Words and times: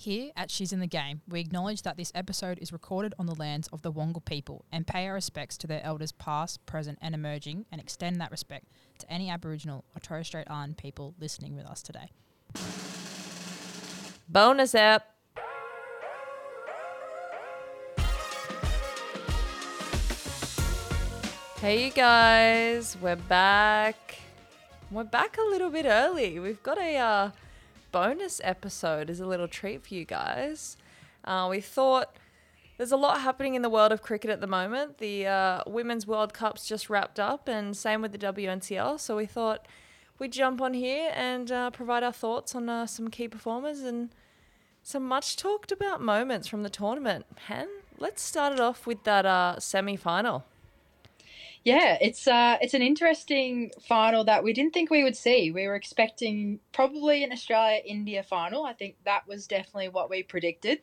Here 0.00 0.30
at 0.34 0.50
She's 0.50 0.72
in 0.72 0.80
the 0.80 0.86
Game, 0.86 1.20
we 1.28 1.40
acknowledge 1.40 1.82
that 1.82 1.98
this 1.98 2.10
episode 2.14 2.58
is 2.62 2.72
recorded 2.72 3.12
on 3.18 3.26
the 3.26 3.34
lands 3.34 3.68
of 3.68 3.82
the 3.82 3.92
Wangal 3.92 4.24
people 4.24 4.64
and 4.72 4.86
pay 4.86 5.06
our 5.06 5.12
respects 5.12 5.58
to 5.58 5.66
their 5.66 5.84
elders 5.84 6.10
past, 6.10 6.64
present, 6.64 6.98
and 7.02 7.14
emerging, 7.14 7.66
and 7.70 7.82
extend 7.82 8.18
that 8.18 8.30
respect 8.30 8.64
to 9.00 9.12
any 9.12 9.28
Aboriginal 9.28 9.84
or 9.94 10.00
Torres 10.00 10.26
Strait 10.26 10.46
Island 10.48 10.78
people 10.78 11.14
listening 11.20 11.54
with 11.54 11.66
us 11.66 11.82
today. 11.82 12.08
Bonus 14.26 14.74
app. 14.74 15.04
Hey, 21.60 21.84
you 21.84 21.90
guys, 21.90 22.96
we're 23.02 23.16
back. 23.16 24.18
We're 24.90 25.04
back 25.04 25.36
a 25.36 25.42
little 25.50 25.68
bit 25.68 25.84
early. 25.84 26.38
We've 26.38 26.62
got 26.62 26.78
a 26.78 26.96
uh, 26.96 27.30
bonus 27.92 28.40
episode 28.44 29.10
as 29.10 29.20
a 29.20 29.26
little 29.26 29.48
treat 29.48 29.86
for 29.86 29.94
you 29.94 30.04
guys. 30.04 30.76
Uh, 31.24 31.46
we 31.50 31.60
thought 31.60 32.16
there's 32.76 32.92
a 32.92 32.96
lot 32.96 33.20
happening 33.20 33.54
in 33.54 33.62
the 33.62 33.68
world 33.68 33.92
of 33.92 34.00
cricket 34.00 34.30
at 34.30 34.40
the 34.40 34.46
moment. 34.46 34.98
The 34.98 35.26
uh, 35.26 35.62
Women's 35.66 36.06
World 36.06 36.32
Cup's 36.32 36.66
just 36.66 36.88
wrapped 36.88 37.20
up, 37.20 37.48
and 37.48 37.76
same 37.76 38.00
with 38.00 38.12
the 38.12 38.18
WNCL. 38.18 38.98
So 39.00 39.16
we 39.16 39.26
thought 39.26 39.66
we'd 40.18 40.32
jump 40.32 40.60
on 40.60 40.74
here 40.74 41.12
and 41.14 41.52
uh, 41.52 41.70
provide 41.70 42.02
our 42.02 42.12
thoughts 42.12 42.54
on 42.54 42.68
uh, 42.68 42.86
some 42.86 43.08
key 43.08 43.28
performers 43.28 43.80
and 43.80 44.10
some 44.82 45.06
much 45.06 45.36
talked 45.36 45.70
about 45.70 46.00
moments 46.00 46.48
from 46.48 46.62
the 46.62 46.70
tournament. 46.70 47.26
Hen, 47.46 47.68
let's 47.98 48.22
start 48.22 48.54
it 48.54 48.60
off 48.60 48.86
with 48.86 49.04
that 49.04 49.26
uh, 49.26 49.60
semi 49.60 49.96
final. 49.96 50.44
Yeah, 51.64 51.98
it's 52.00 52.26
uh, 52.26 52.56
it's 52.62 52.72
an 52.72 52.80
interesting 52.80 53.70
final 53.86 54.24
that 54.24 54.42
we 54.42 54.54
didn't 54.54 54.72
think 54.72 54.90
we 54.90 55.04
would 55.04 55.16
see. 55.16 55.50
We 55.50 55.66
were 55.66 55.74
expecting 55.74 56.60
probably 56.72 57.22
an 57.22 57.32
Australia 57.32 57.80
India 57.84 58.22
final. 58.22 58.64
I 58.64 58.72
think 58.72 58.96
that 59.04 59.28
was 59.28 59.46
definitely 59.46 59.90
what 59.90 60.08
we 60.08 60.22
predicted. 60.22 60.80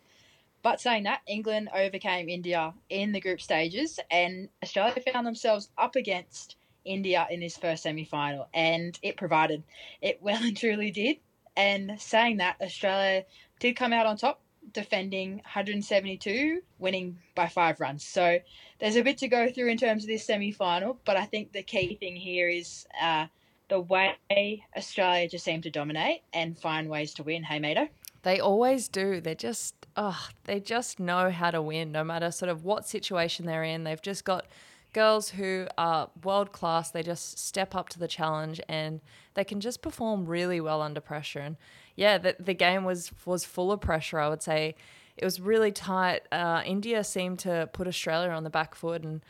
But 0.61 0.79
saying 0.79 1.03
that, 1.03 1.21
England 1.27 1.69
overcame 1.73 2.29
India 2.29 2.73
in 2.89 3.11
the 3.11 3.21
group 3.21 3.41
stages, 3.41 3.99
and 4.11 4.49
Australia 4.63 5.01
found 5.11 5.25
themselves 5.25 5.69
up 5.77 5.95
against 5.95 6.57
India 6.85 7.27
in 7.31 7.39
this 7.39 7.57
first 7.57 7.83
semi 7.83 8.05
final, 8.05 8.47
and 8.53 8.99
it 9.01 9.17
provided. 9.17 9.63
It 10.01 10.21
well 10.21 10.43
and 10.43 10.55
truly 10.55 10.91
did. 10.91 11.17
And 11.55 11.99
saying 11.99 12.37
that, 12.37 12.57
Australia 12.61 13.25
did 13.59 13.75
come 13.75 13.93
out 13.93 14.05
on 14.05 14.15
top 14.17 14.41
defending 14.73 15.35
172, 15.35 16.61
winning 16.79 17.17
by 17.35 17.47
five 17.47 17.79
runs. 17.79 18.05
So 18.05 18.39
there's 18.79 18.95
a 18.95 19.03
bit 19.03 19.17
to 19.19 19.27
go 19.27 19.51
through 19.51 19.69
in 19.69 19.77
terms 19.77 20.03
of 20.03 20.07
this 20.07 20.25
semi 20.25 20.51
final, 20.51 20.99
but 21.05 21.17
I 21.17 21.25
think 21.25 21.51
the 21.51 21.63
key 21.63 21.95
thing 21.95 22.15
here 22.15 22.49
is 22.49 22.85
uh, 23.01 23.27
the 23.69 23.81
way 23.81 24.65
Australia 24.75 25.27
just 25.27 25.45
seem 25.45 25.61
to 25.61 25.69
dominate 25.69 26.21
and 26.33 26.57
find 26.57 26.89
ways 26.89 27.13
to 27.15 27.23
win. 27.23 27.43
Hey, 27.43 27.59
Maito? 27.59 27.89
They 28.23 28.39
always 28.39 28.87
do. 28.87 29.21
They 29.21 29.35
just, 29.35 29.75
oh, 29.95 30.27
they 30.45 30.59
just 30.59 30.99
know 30.99 31.31
how 31.31 31.51
to 31.51 31.61
win, 31.61 31.91
no 31.91 32.03
matter 32.03 32.31
sort 32.31 32.49
of 32.49 32.63
what 32.63 32.87
situation 32.87 33.45
they're 33.45 33.63
in. 33.63 33.83
They've 33.83 34.01
just 34.01 34.25
got 34.25 34.45
girls 34.93 35.29
who 35.29 35.67
are 35.77 36.09
world 36.23 36.51
class. 36.51 36.91
They 36.91 37.03
just 37.03 37.37
step 37.37 37.75
up 37.75 37.89
to 37.89 37.99
the 37.99 38.07
challenge 38.07 38.59
and 38.67 38.99
they 39.33 39.43
can 39.43 39.59
just 39.59 39.81
perform 39.81 40.25
really 40.25 40.59
well 40.59 40.81
under 40.81 40.99
pressure. 40.99 41.39
And 41.39 41.57
yeah, 41.97 42.19
the, 42.19 42.35
the 42.39 42.53
game 42.53 42.85
was 42.85 43.11
was 43.25 43.43
full 43.43 43.71
of 43.71 43.81
pressure. 43.81 44.19
I 44.19 44.29
would 44.29 44.43
say 44.43 44.75
it 45.17 45.25
was 45.25 45.41
really 45.41 45.71
tight. 45.71 46.21
Uh, 46.31 46.61
India 46.65 47.03
seemed 47.03 47.39
to 47.39 47.69
put 47.73 47.87
Australia 47.87 48.29
on 48.29 48.43
the 48.43 48.49
back 48.51 48.75
foot, 48.75 49.03
and 49.03 49.21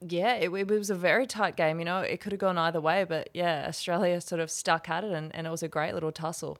yeah, 0.00 0.34
it, 0.34 0.50
it 0.54 0.68
was 0.68 0.88
a 0.88 0.94
very 0.94 1.26
tight 1.26 1.56
game. 1.56 1.80
You 1.80 1.84
know, 1.84 1.98
it 1.98 2.20
could 2.20 2.32
have 2.32 2.38
gone 2.38 2.56
either 2.56 2.80
way, 2.80 3.04
but 3.04 3.28
yeah, 3.34 3.66
Australia 3.68 4.20
sort 4.20 4.40
of 4.40 4.50
stuck 4.50 4.88
at 4.88 5.02
it, 5.02 5.10
and, 5.10 5.34
and 5.34 5.46
it 5.46 5.50
was 5.50 5.64
a 5.64 5.68
great 5.68 5.94
little 5.94 6.12
tussle. 6.12 6.58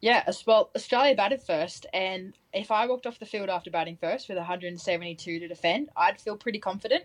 Yeah, 0.00 0.28
well, 0.44 0.70
Australia 0.74 1.14
batted 1.14 1.42
first, 1.42 1.86
and 1.94 2.34
if 2.52 2.72
I 2.72 2.86
walked 2.88 3.06
off 3.06 3.20
the 3.20 3.26
field 3.26 3.48
after 3.48 3.70
batting 3.70 3.96
first 3.96 4.28
with 4.28 4.38
172 4.38 5.38
to 5.38 5.46
defend, 5.46 5.90
I'd 5.96 6.20
feel 6.20 6.36
pretty 6.36 6.58
confident. 6.58 7.04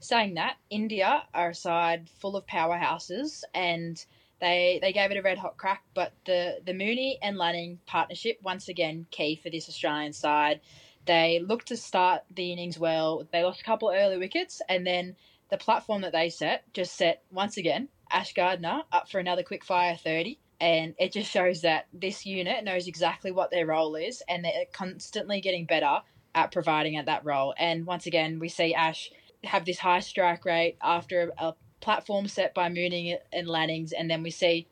Saying 0.00 0.34
that, 0.34 0.56
India 0.70 1.24
are 1.34 1.50
a 1.50 1.54
side 1.54 2.08
full 2.08 2.34
of 2.34 2.46
powerhouses, 2.46 3.42
and 3.54 4.02
they 4.42 4.80
they 4.82 4.92
gave 4.92 5.10
it 5.10 5.16
a 5.16 5.22
red 5.22 5.38
hot 5.38 5.56
crack, 5.56 5.82
but 5.94 6.12
the 6.26 6.58
the 6.66 6.74
Mooney 6.74 7.18
and 7.22 7.38
Lanning 7.38 7.78
partnership 7.86 8.38
once 8.42 8.68
again 8.68 9.06
key 9.10 9.40
for 9.42 9.48
this 9.48 9.68
Australian 9.68 10.12
side. 10.12 10.60
They 11.06 11.40
looked 11.40 11.68
to 11.68 11.76
start 11.76 12.22
the 12.30 12.52
innings 12.52 12.78
well. 12.78 13.26
They 13.32 13.42
lost 13.42 13.62
a 13.62 13.64
couple 13.64 13.90
early 13.90 14.18
wickets, 14.18 14.60
and 14.68 14.86
then 14.86 15.16
the 15.48 15.56
platform 15.56 16.02
that 16.02 16.12
they 16.12 16.28
set 16.28 16.64
just 16.74 16.96
set 16.96 17.22
once 17.30 17.56
again 17.56 17.88
Ash 18.10 18.34
Gardner 18.34 18.82
up 18.92 19.08
for 19.08 19.18
another 19.18 19.42
quick 19.42 19.64
fire 19.64 19.96
thirty. 19.96 20.38
And 20.60 20.94
it 20.98 21.12
just 21.12 21.30
shows 21.30 21.62
that 21.62 21.86
this 21.92 22.24
unit 22.24 22.62
knows 22.62 22.86
exactly 22.86 23.32
what 23.32 23.50
their 23.50 23.66
role 23.66 23.96
is, 23.96 24.22
and 24.28 24.44
they're 24.44 24.66
constantly 24.72 25.40
getting 25.40 25.66
better 25.66 26.02
at 26.34 26.52
providing 26.52 26.96
at 26.96 27.06
that 27.06 27.24
role. 27.24 27.54
And 27.58 27.84
once 27.84 28.06
again, 28.06 28.38
we 28.38 28.48
see 28.48 28.74
Ash 28.74 29.10
have 29.44 29.64
this 29.64 29.78
high 29.78 30.00
strike 30.00 30.44
rate 30.44 30.76
after 30.80 31.32
a, 31.38 31.54
platform 31.82 32.26
set 32.26 32.54
by 32.54 32.70
Mooney 32.70 33.18
and 33.32 33.46
Lannings, 33.46 33.92
and 33.92 34.10
then 34.10 34.22
we 34.22 34.30
see 34.30 34.66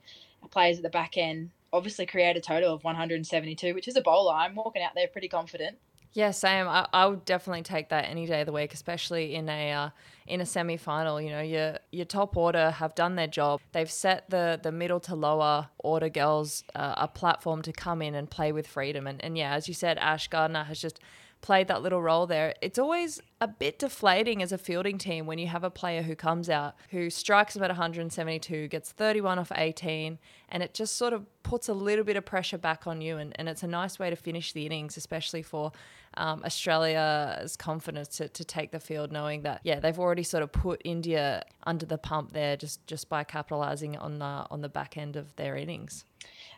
players 0.51 0.79
at 0.79 0.83
the 0.83 0.89
back 0.89 1.19
end 1.19 1.51
obviously 1.73 2.07
create 2.07 2.37
a 2.37 2.41
total 2.41 2.75
of 2.75 2.85
172, 2.85 3.75
which 3.75 3.89
is 3.89 3.97
a 3.97 4.01
bowler. 4.01 4.35
I'm 4.35 4.55
walking 4.55 4.83
out 4.83 4.93
there 4.95 5.09
pretty 5.09 5.29
confident. 5.29 5.79
Yeah, 6.13 6.33
same. 6.33 6.67
I, 6.67 6.89
I 6.93 7.07
would 7.07 7.25
definitely 7.25 7.63
take 7.63 7.91
that 7.91 8.09
any 8.09 8.27
day 8.27 8.41
of 8.41 8.47
the 8.47 8.53
week, 8.53 8.75
especially 8.75 9.37
in 9.37 9.49
a 9.49 9.71
uh, 9.71 9.91
in 10.27 10.41
a 10.41 10.47
semi 10.47 10.77
final. 10.77 11.21
You 11.21 11.31
know, 11.31 11.41
your 11.41 11.79
your 11.93 12.05
top 12.05 12.37
order 12.37 12.73
have 12.73 12.97
done 12.97 13.15
their 13.15 13.29
job. 13.29 13.61
They've 13.71 13.91
set 13.91 14.29
the 14.29 14.59
the 14.61 14.73
middle 14.73 14.99
to 15.01 15.15
lower 15.15 15.69
order 15.79 16.09
girls 16.09 16.65
uh, 16.75 16.95
a 16.97 17.07
platform 17.07 17.63
to 17.63 17.73
come 17.73 18.03
in 18.03 18.17
and 18.17 18.29
play 18.29 18.51
with 18.51 18.67
freedom. 18.67 19.07
And 19.07 19.23
and 19.23 19.39
yeah, 19.39 19.55
as 19.55 19.69
you 19.69 19.75
said, 19.75 19.99
Ash 19.99 20.27
Gardner 20.27 20.65
has 20.65 20.81
just 20.81 20.99
played 21.41 21.69
that 21.69 21.83
little 21.83 22.03
role 22.03 22.27
there. 22.27 22.55
It's 22.61 22.79
always 22.79 23.21
a 23.41 23.49
bit 23.49 23.79
deflating 23.79 24.43
as 24.43 24.53
a 24.53 24.59
fielding 24.59 24.99
team 24.99 25.27
when 25.27 25.39
you 25.39 25.47
have 25.47 25.65
a 25.65 25.71
player 25.71 26.03
who 26.03 26.15
comes 26.15 26.51
out, 26.51 26.75
who 26.91 27.09
strikes 27.09 27.55
them 27.55 27.63
at 27.63 27.71
172, 27.71 28.69
gets 28.69 28.93
31 28.93 29.39
off 29.39 29.51
18, 29.55 30.19
and 30.51 30.63
it 30.63 30.75
just 30.75 30.97
sort 30.97 31.13
of 31.13 31.25
puts 31.43 31.69
a 31.69 31.73
little 31.73 32.05
bit 32.05 32.17
of 32.17 32.27
pressure 32.27 32.59
back 32.59 32.87
on 32.87 33.01
you. 33.01 33.17
And, 33.17 33.33
and 33.39 33.49
it's 33.49 33.63
a 33.63 33.67
nice 33.67 33.99
way 33.99 34.11
to 34.11 34.17
finish 34.17 34.53
the 34.53 34.67
innings, 34.67 34.97
especially 34.97 35.43
for 35.43 35.73
um, 36.15 36.43
Australia's 36.45 37.57
confidence 37.57 38.09
to, 38.19 38.29
to 38.29 38.45
take 38.45 38.73
the 38.73 38.81
field, 38.81 39.11
knowing 39.11 39.43
that, 39.43 39.61
yeah, 39.65 39.81
they've 39.81 39.99
already 39.99 40.25
sort 40.25 40.43
of 40.43 40.53
put 40.53 40.83
India 40.85 41.45
under 41.65 41.87
the 41.87 41.99
pump 41.99 42.33
there 42.33 42.57
just, 42.57 42.87
just 42.87 43.09
by 43.09 43.25
capitalising 43.25 44.01
on, 44.01 44.21
uh, 44.21 44.47
on 44.51 44.61
the 44.61 44.69
back 44.69 44.99
end 44.99 45.17
of 45.17 45.35
their 45.37 45.57
innings. 45.57 46.05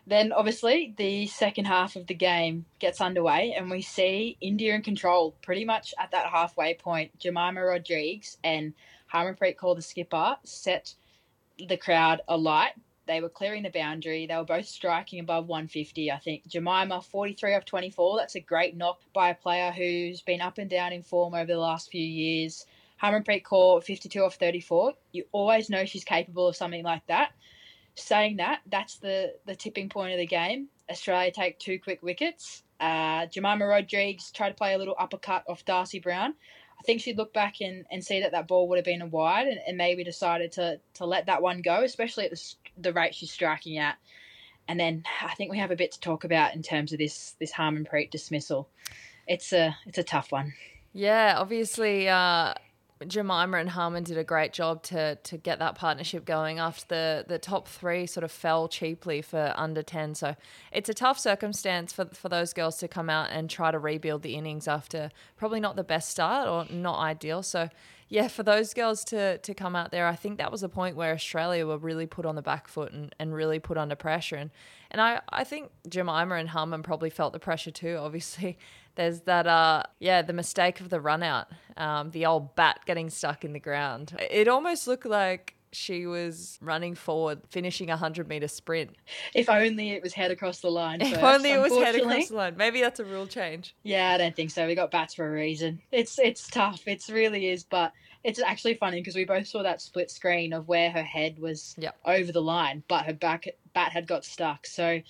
Then, 0.05 0.33
obviously, 0.33 0.93
the 0.97 1.27
second 1.27 1.65
half 1.65 1.95
of 1.95 2.07
the 2.07 2.13
game 2.13 2.65
gets 2.79 2.99
underway, 2.99 3.53
and 3.57 3.71
we 3.71 3.81
see 3.81 4.37
India 4.41 4.75
in 4.75 4.81
control 4.81 5.33
pretty 5.41 5.63
much 5.63 5.93
at 5.97 6.11
that 6.11 6.25
halfway 6.27 6.73
point. 6.73 7.17
Jemimah 7.19 7.65
Rodrigues 7.65 8.37
and 8.43 8.73
Harmanpreet 9.13 9.55
Kaur, 9.55 9.75
the 9.75 9.81
skipper, 9.81 10.35
set 10.43 10.95
the 11.57 11.77
crowd 11.77 12.21
alight. 12.27 12.73
They 13.05 13.21
were 13.21 13.29
clearing 13.29 13.63
the 13.63 13.69
boundary. 13.69 14.27
They 14.27 14.35
were 14.35 14.43
both 14.43 14.65
striking 14.65 15.19
above 15.19 15.47
150. 15.47 16.11
I 16.11 16.17
think 16.17 16.49
Jemimah, 16.49 17.03
43 17.05 17.55
off 17.55 17.65
24. 17.65 18.17
That's 18.17 18.35
a 18.35 18.41
great 18.41 18.75
knock 18.75 18.99
by 19.13 19.29
a 19.29 19.35
player 19.35 19.71
who's 19.71 20.21
been 20.21 20.41
up 20.41 20.57
and 20.57 20.69
down 20.69 20.91
in 20.91 21.03
form 21.03 21.33
over 21.33 21.51
the 21.51 21.59
last 21.59 21.89
few 21.89 22.03
years. 22.03 22.65
Harmanpreet 23.01 23.43
Kaur, 23.43 23.81
52 23.81 24.21
off 24.21 24.35
34. 24.35 24.93
You 25.13 25.25
always 25.31 25.69
know 25.69 25.85
she's 25.85 26.03
capable 26.03 26.47
of 26.47 26.57
something 26.57 26.83
like 26.83 27.05
that 27.07 27.31
saying 27.95 28.37
that, 28.37 28.61
that's 28.69 28.97
the, 28.97 29.35
the 29.45 29.55
tipping 29.55 29.89
point 29.89 30.13
of 30.13 30.19
the 30.19 30.25
game. 30.25 30.67
Australia 30.89 31.31
take 31.31 31.59
two 31.59 31.79
quick 31.79 32.01
wickets. 32.03 32.63
Uh, 32.79 33.27
Jemimah 33.27 33.69
Rodrigues 33.69 34.31
tried 34.31 34.49
to 34.49 34.55
play 34.55 34.73
a 34.73 34.77
little 34.77 34.95
uppercut 34.99 35.43
off 35.47 35.63
Darcie 35.65 36.01
Brown. 36.01 36.33
I 36.79 36.83
think 36.83 37.01
she'd 37.01 37.17
look 37.17 37.33
back 37.33 37.61
and, 37.61 37.85
and 37.91 38.03
see 38.03 38.19
that 38.19 38.31
that 38.31 38.47
ball 38.47 38.67
would 38.67 38.77
have 38.77 38.85
been 38.85 39.01
a 39.01 39.07
wide 39.07 39.47
and, 39.47 39.59
and 39.65 39.77
maybe 39.77 40.03
decided 40.03 40.51
to, 40.53 40.79
to 40.95 41.05
let 41.05 41.27
that 41.27 41.41
one 41.41 41.61
go, 41.61 41.83
especially 41.83 42.25
at 42.25 42.31
the, 42.31 42.53
the 42.77 42.93
rate 42.93 43.15
she's 43.15 43.31
striking 43.31 43.77
at. 43.77 43.97
And 44.67 44.79
then 44.79 45.03
I 45.21 45.33
think 45.35 45.51
we 45.51 45.57
have 45.59 45.71
a 45.71 45.75
bit 45.75 45.91
to 45.93 45.99
talk 45.99 46.23
about 46.23 46.55
in 46.55 46.61
terms 46.61 46.93
of 46.93 46.99
this 46.99 47.35
this 47.39 47.51
Harmanpreet 47.51 48.11
dismissal. 48.11 48.69
It's 49.27 49.51
a 49.51 49.75
it's 49.85 49.97
a 49.97 50.03
tough 50.03 50.31
one. 50.31 50.53
Yeah, 50.93 51.35
obviously, 51.37 52.07
uh, 52.07 52.53
Jemimah 53.01 53.59
and 53.59 53.69
Harman 53.69 54.03
did 54.03 54.17
a 54.17 54.23
great 54.23 54.53
job 54.53 54.83
to 54.83 55.15
to 55.15 55.37
get 55.37 55.59
that 55.59 55.75
partnership 55.75 56.25
going 56.25 56.59
after 56.59 56.85
the 56.87 57.25
the 57.27 57.39
top 57.39 57.67
three 57.67 58.05
sort 58.05 58.23
of 58.23 58.31
fell 58.31 58.67
cheaply 58.67 59.21
for 59.21 59.53
under 59.57 59.81
10 59.81 60.15
so 60.15 60.35
it's 60.71 60.89
a 60.89 60.93
tough 60.93 61.19
circumstance 61.19 61.91
for, 61.91 62.05
for 62.05 62.29
those 62.29 62.53
girls 62.53 62.77
to 62.77 62.87
come 62.87 63.09
out 63.09 63.29
and 63.31 63.49
try 63.49 63.71
to 63.71 63.79
rebuild 63.79 64.21
the 64.21 64.35
innings 64.35 64.67
after 64.67 65.09
probably 65.35 65.59
not 65.59 65.75
the 65.75 65.83
best 65.83 66.09
start 66.09 66.47
or 66.47 66.73
not 66.73 66.99
ideal. 66.99 67.43
So 67.43 67.69
yeah 68.09 68.27
for 68.27 68.43
those 68.43 68.73
girls 68.73 69.03
to 69.05 69.37
to 69.39 69.53
come 69.53 69.75
out 69.75 69.91
there 69.91 70.07
I 70.07 70.15
think 70.15 70.37
that 70.37 70.51
was 70.51 70.63
a 70.63 70.69
point 70.69 70.95
where 70.95 71.13
Australia 71.13 71.65
were 71.65 71.77
really 71.77 72.05
put 72.05 72.25
on 72.25 72.35
the 72.35 72.41
back 72.41 72.67
foot 72.67 72.91
and, 72.91 73.13
and 73.19 73.33
really 73.33 73.59
put 73.59 73.77
under 73.77 73.95
pressure. 73.95 74.35
And 74.35 74.51
and 74.91 75.01
I, 75.01 75.21
I 75.29 75.43
think 75.43 75.71
Jemimah 75.89 76.39
and 76.39 76.49
Harman 76.49 76.83
probably 76.83 77.09
felt 77.09 77.33
the 77.33 77.39
pressure 77.39 77.71
too 77.71 77.97
obviously 77.99 78.57
there's 78.95 79.21
that 79.21 79.47
uh 79.47 79.83
yeah 79.99 80.21
the 80.21 80.33
mistake 80.33 80.79
of 80.79 80.89
the 80.89 80.99
run 80.99 81.23
out 81.23 81.47
um, 81.77 82.11
the 82.11 82.25
old 82.25 82.55
bat 82.55 82.79
getting 82.85 83.09
stuck 83.09 83.43
in 83.43 83.53
the 83.53 83.59
ground 83.59 84.15
it 84.31 84.47
almost 84.47 84.87
looked 84.87 85.05
like 85.05 85.55
she 85.73 86.05
was 86.05 86.57
running 86.61 86.95
forward, 86.95 87.41
finishing 87.49 87.89
a 87.89 87.93
100 87.93 88.27
meter 88.27 88.47
sprint. 88.47 88.91
If 89.33 89.49
only 89.49 89.91
it 89.91 90.03
was 90.03 90.13
head 90.13 90.31
across 90.31 90.59
the 90.59 90.69
line. 90.69 90.99
First, 90.99 91.13
if 91.13 91.23
only 91.23 91.51
it 91.51 91.61
was 91.61 91.73
head 91.73 91.95
across 91.95 92.29
the 92.29 92.35
line. 92.35 92.55
Maybe 92.57 92.79
that's 92.81 92.99
a 92.99 93.05
rule 93.05 93.27
change. 93.27 93.75
Yeah, 93.83 94.11
I 94.11 94.17
don't 94.17 94.35
think 94.35 94.51
so. 94.51 94.67
We 94.67 94.75
got 94.75 94.91
bats 94.91 95.15
for 95.15 95.27
a 95.27 95.31
reason. 95.31 95.81
It's 95.91 96.19
it's 96.19 96.47
tough. 96.47 96.87
It 96.87 97.03
really 97.09 97.49
is, 97.49 97.63
but 97.63 97.91
it's 98.23 98.41
actually 98.41 98.75
funny 98.75 99.01
because 99.01 99.15
we 99.15 99.25
both 99.25 99.47
saw 99.47 99.63
that 99.63 99.81
split 99.81 100.09
screen 100.09 100.53
of 100.53 100.67
where 100.67 100.91
her 100.91 101.03
head 101.03 101.39
was 101.39 101.75
Yep. 101.77 101.97
over 102.05 102.31
the 102.31 102.41
line, 102.41 102.83
but 102.87 103.05
her 103.05 103.13
back 103.13 103.47
bat 103.73 103.91
had 103.91 104.07
got 104.07 104.23
stuck. 104.23 104.65
So 104.65 105.01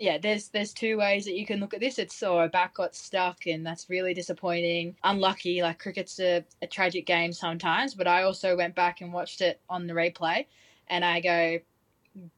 yeah, 0.00 0.16
there's 0.16 0.48
there's 0.48 0.72
two 0.72 0.96
ways 0.96 1.26
that 1.26 1.36
you 1.36 1.44
can 1.44 1.60
look 1.60 1.74
at 1.74 1.80
this. 1.80 1.98
It's 1.98 2.18
her 2.22 2.48
back 2.48 2.74
got 2.74 2.96
stuck 2.96 3.46
and 3.46 3.64
that's 3.64 3.90
really 3.90 4.14
disappointing. 4.14 4.96
Unlucky, 5.04 5.60
like 5.60 5.78
cricket's 5.78 6.18
a, 6.18 6.42
a 6.62 6.66
tragic 6.66 7.06
game 7.06 7.34
sometimes, 7.34 7.94
but 7.94 8.08
I 8.08 8.22
also 8.22 8.56
went 8.56 8.74
back 8.74 9.02
and 9.02 9.12
watched 9.12 9.42
it 9.42 9.60
on 9.68 9.86
the 9.86 9.92
replay 9.92 10.46
and 10.88 11.04
I 11.04 11.20
go 11.20 11.58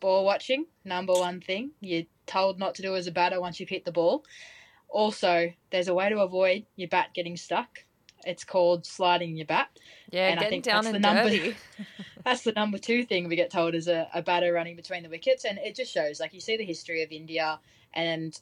ball 0.00 0.24
watching, 0.24 0.66
number 0.84 1.12
one 1.12 1.40
thing. 1.40 1.70
You're 1.80 2.02
told 2.26 2.58
not 2.58 2.74
to 2.74 2.82
do 2.82 2.96
as 2.96 3.06
a 3.06 3.12
batter 3.12 3.40
once 3.40 3.60
you've 3.60 3.68
hit 3.68 3.84
the 3.84 3.92
ball. 3.92 4.24
Also, 4.88 5.52
there's 5.70 5.88
a 5.88 5.94
way 5.94 6.08
to 6.08 6.20
avoid 6.20 6.66
your 6.74 6.88
bat 6.88 7.10
getting 7.14 7.36
stuck. 7.36 7.78
It's 8.26 8.44
called 8.44 8.86
sliding 8.86 9.36
your 9.36 9.46
bat. 9.46 9.68
Yeah, 10.10 10.28
And 10.28 10.38
I 10.40 10.42
getting 10.44 10.62
think 10.62 10.64
down 10.64 10.84
that's 10.84 10.94
and 10.94 11.04
the 11.04 11.08
number- 11.14 11.30
dirty. 11.30 11.56
That's 12.24 12.42
the 12.42 12.52
number 12.52 12.78
two 12.78 13.04
thing 13.04 13.28
we 13.28 13.34
get 13.34 13.50
told 13.50 13.74
is 13.74 13.88
a, 13.88 14.06
a 14.14 14.22
batter 14.22 14.52
running 14.52 14.76
between 14.76 15.02
the 15.02 15.08
wickets. 15.08 15.44
And 15.44 15.58
it 15.58 15.74
just 15.74 15.92
shows, 15.92 16.20
like, 16.20 16.32
you 16.32 16.38
see 16.40 16.56
the 16.56 16.64
history 16.64 17.02
of 17.02 17.10
India, 17.10 17.58
and 17.94 18.38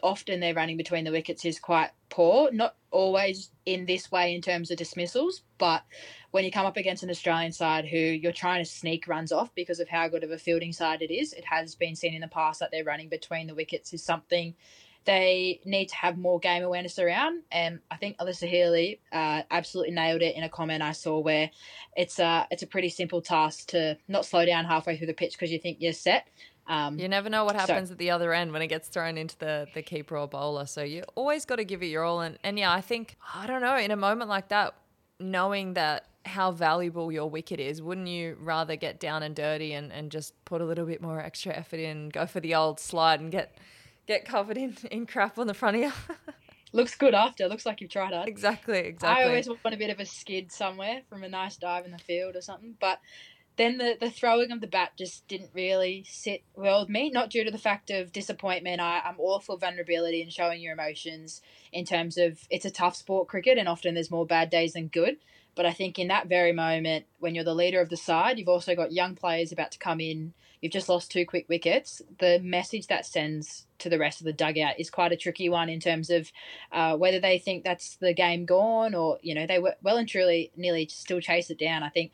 often 0.00 0.38
their 0.38 0.54
running 0.54 0.76
between 0.76 1.04
the 1.04 1.10
wickets 1.10 1.44
is 1.44 1.58
quite 1.58 1.90
poor. 2.08 2.52
Not 2.52 2.76
always 2.92 3.50
in 3.64 3.84
this 3.86 4.12
way 4.12 4.32
in 4.32 4.42
terms 4.42 4.70
of 4.70 4.76
dismissals, 4.76 5.42
but 5.58 5.82
when 6.30 6.44
you 6.44 6.52
come 6.52 6.66
up 6.66 6.76
against 6.76 7.02
an 7.02 7.10
Australian 7.10 7.50
side 7.50 7.84
who 7.86 7.96
you're 7.98 8.30
trying 8.30 8.62
to 8.64 8.70
sneak 8.70 9.08
runs 9.08 9.32
off 9.32 9.52
because 9.56 9.80
of 9.80 9.88
how 9.88 10.06
good 10.06 10.22
of 10.22 10.30
a 10.30 10.38
fielding 10.38 10.72
side 10.72 11.02
it 11.02 11.12
is, 11.12 11.32
it 11.32 11.46
has 11.46 11.74
been 11.74 11.96
seen 11.96 12.14
in 12.14 12.20
the 12.20 12.28
past 12.28 12.60
that 12.60 12.70
their 12.70 12.84
running 12.84 13.08
between 13.08 13.48
the 13.48 13.54
wickets 13.56 13.92
is 13.92 14.04
something 14.04 14.54
they 15.06 15.60
need 15.64 15.86
to 15.88 15.96
have 15.96 16.18
more 16.18 16.38
game 16.38 16.62
awareness 16.62 16.98
around. 16.98 17.42
And 17.50 17.80
I 17.90 17.96
think 17.96 18.18
Alyssa 18.18 18.48
Healy 18.48 19.00
uh, 19.12 19.42
absolutely 19.50 19.94
nailed 19.94 20.20
it 20.22 20.36
in 20.36 20.42
a 20.42 20.48
comment 20.48 20.82
I 20.82 20.92
saw 20.92 21.18
where 21.18 21.50
it's 21.96 22.18
a 22.18 22.46
it's 22.50 22.62
a 22.62 22.66
pretty 22.66 22.90
simple 22.90 23.22
task 23.22 23.68
to 23.68 23.96
not 24.08 24.24
slow 24.26 24.44
down 24.44 24.64
halfway 24.64 24.96
through 24.96 25.06
the 25.06 25.14
pitch 25.14 25.32
because 25.32 25.50
you 25.50 25.58
think 25.58 25.78
you're 25.80 25.92
set. 25.92 26.28
Um, 26.68 26.98
You 26.98 27.08
never 27.08 27.30
know 27.30 27.44
what 27.44 27.54
So- 27.54 27.60
happens 27.60 27.90
at 27.92 27.98
the 27.98 28.10
other 28.10 28.34
end 28.34 28.52
when 28.52 28.60
it 28.60 28.66
gets 28.66 28.88
thrown 28.88 29.16
into 29.16 29.38
the, 29.38 29.68
the 29.72 29.82
keeper 29.82 30.16
or 30.18 30.26
bowler. 30.26 30.66
So 30.66 30.82
you 30.82 31.04
always 31.14 31.44
got 31.44 31.56
to 31.56 31.64
give 31.64 31.82
it 31.82 31.86
your 31.86 32.02
all. 32.02 32.20
And, 32.20 32.38
and 32.42 32.58
yeah, 32.58 32.72
I 32.72 32.80
think, 32.80 33.16
I 33.34 33.46
don't 33.46 33.62
know, 33.62 33.76
in 33.76 33.92
a 33.92 33.96
moment 33.96 34.28
like 34.28 34.48
that, 34.48 34.74
knowing 35.20 35.74
that 35.74 36.06
how 36.24 36.50
valuable 36.50 37.12
your 37.12 37.30
wicket 37.30 37.60
is, 37.60 37.80
wouldn't 37.80 38.08
you 38.08 38.36
rather 38.40 38.74
get 38.74 38.98
down 38.98 39.22
and 39.22 39.36
dirty 39.36 39.74
and, 39.74 39.92
and 39.92 40.10
just 40.10 40.34
put 40.44 40.60
a 40.60 40.64
little 40.64 40.86
bit 40.86 41.00
more 41.00 41.20
extra 41.20 41.54
effort 41.54 41.78
in, 41.78 42.08
go 42.08 42.26
for 42.26 42.40
the 42.40 42.52
old 42.56 42.80
slide 42.80 43.20
and 43.20 43.30
get 43.30 43.56
get 44.06 44.24
covered 44.24 44.56
in, 44.56 44.76
in 44.90 45.06
crap 45.06 45.38
on 45.38 45.46
the 45.46 45.54
front 45.54 45.76
of 45.76 45.82
you? 45.82 45.92
looks 46.72 46.94
good 46.94 47.14
after. 47.14 47.48
Looks 47.48 47.66
like 47.66 47.80
you've 47.80 47.90
tried 47.90 48.12
hard. 48.12 48.28
exactly, 48.28 48.78
exactly. 48.78 49.24
I 49.24 49.26
always 49.26 49.48
want 49.48 49.74
a 49.74 49.76
bit 49.76 49.90
of 49.90 50.00
a 50.00 50.06
skid 50.06 50.52
somewhere 50.52 51.02
from 51.08 51.22
a 51.22 51.28
nice 51.28 51.56
dive 51.56 51.84
in 51.84 51.92
the 51.92 51.98
field 51.98 52.36
or 52.36 52.40
something. 52.40 52.76
But 52.78 53.00
then 53.56 53.78
the, 53.78 53.96
the 53.98 54.10
throwing 54.10 54.52
of 54.52 54.60
the 54.60 54.66
bat 54.66 54.92
just 54.98 55.26
didn't 55.28 55.50
really 55.54 56.04
sit 56.06 56.42
well 56.54 56.80
with 56.80 56.90
me, 56.90 57.10
not 57.10 57.30
due 57.30 57.44
to 57.44 57.50
the 57.50 57.58
fact 57.58 57.90
of 57.90 58.12
disappointment. 58.12 58.80
I, 58.80 59.00
I'm 59.00 59.18
all 59.18 59.40
for 59.40 59.56
vulnerability 59.56 60.22
and 60.22 60.30
showing 60.30 60.60
your 60.60 60.74
emotions 60.74 61.40
in 61.72 61.86
terms 61.86 62.18
of 62.18 62.38
it's 62.50 62.66
a 62.66 62.70
tough 62.70 62.96
sport, 62.96 63.28
cricket, 63.28 63.56
and 63.56 63.68
often 63.68 63.94
there's 63.94 64.10
more 64.10 64.26
bad 64.26 64.50
days 64.50 64.74
than 64.74 64.88
good. 64.88 65.16
But 65.54 65.64
I 65.64 65.72
think 65.72 65.98
in 65.98 66.08
that 66.08 66.28
very 66.28 66.52
moment, 66.52 67.06
when 67.18 67.34
you're 67.34 67.44
the 67.44 67.54
leader 67.54 67.80
of 67.80 67.88
the 67.88 67.96
side, 67.96 68.38
you've 68.38 68.48
also 68.48 68.76
got 68.76 68.92
young 68.92 69.14
players 69.14 69.52
about 69.52 69.72
to 69.72 69.78
come 69.78 70.00
in. 70.00 70.34
You've 70.60 70.72
just 70.72 70.88
lost 70.88 71.10
two 71.10 71.26
quick 71.26 71.46
wickets. 71.48 72.02
The 72.18 72.40
message 72.40 72.86
that 72.86 73.06
sends 73.06 73.66
to 73.78 73.88
the 73.88 73.98
rest 73.98 74.20
of 74.20 74.24
the 74.24 74.32
dugout 74.32 74.78
is 74.78 74.90
quite 74.90 75.12
a 75.12 75.16
tricky 75.16 75.48
one 75.48 75.68
in 75.68 75.80
terms 75.80 76.10
of 76.10 76.30
uh, 76.72 76.96
whether 76.96 77.20
they 77.20 77.38
think 77.38 77.64
that's 77.64 77.96
the 77.96 78.14
game 78.14 78.44
gone 78.46 78.94
or 78.94 79.18
you 79.22 79.34
know 79.34 79.46
they 79.46 79.58
were 79.58 79.74
well 79.82 79.96
and 79.96 80.08
truly 80.08 80.50
nearly 80.56 80.86
still 80.88 81.20
chase 81.20 81.50
it 81.50 81.58
down. 81.58 81.82
I 81.82 81.88
think 81.88 82.12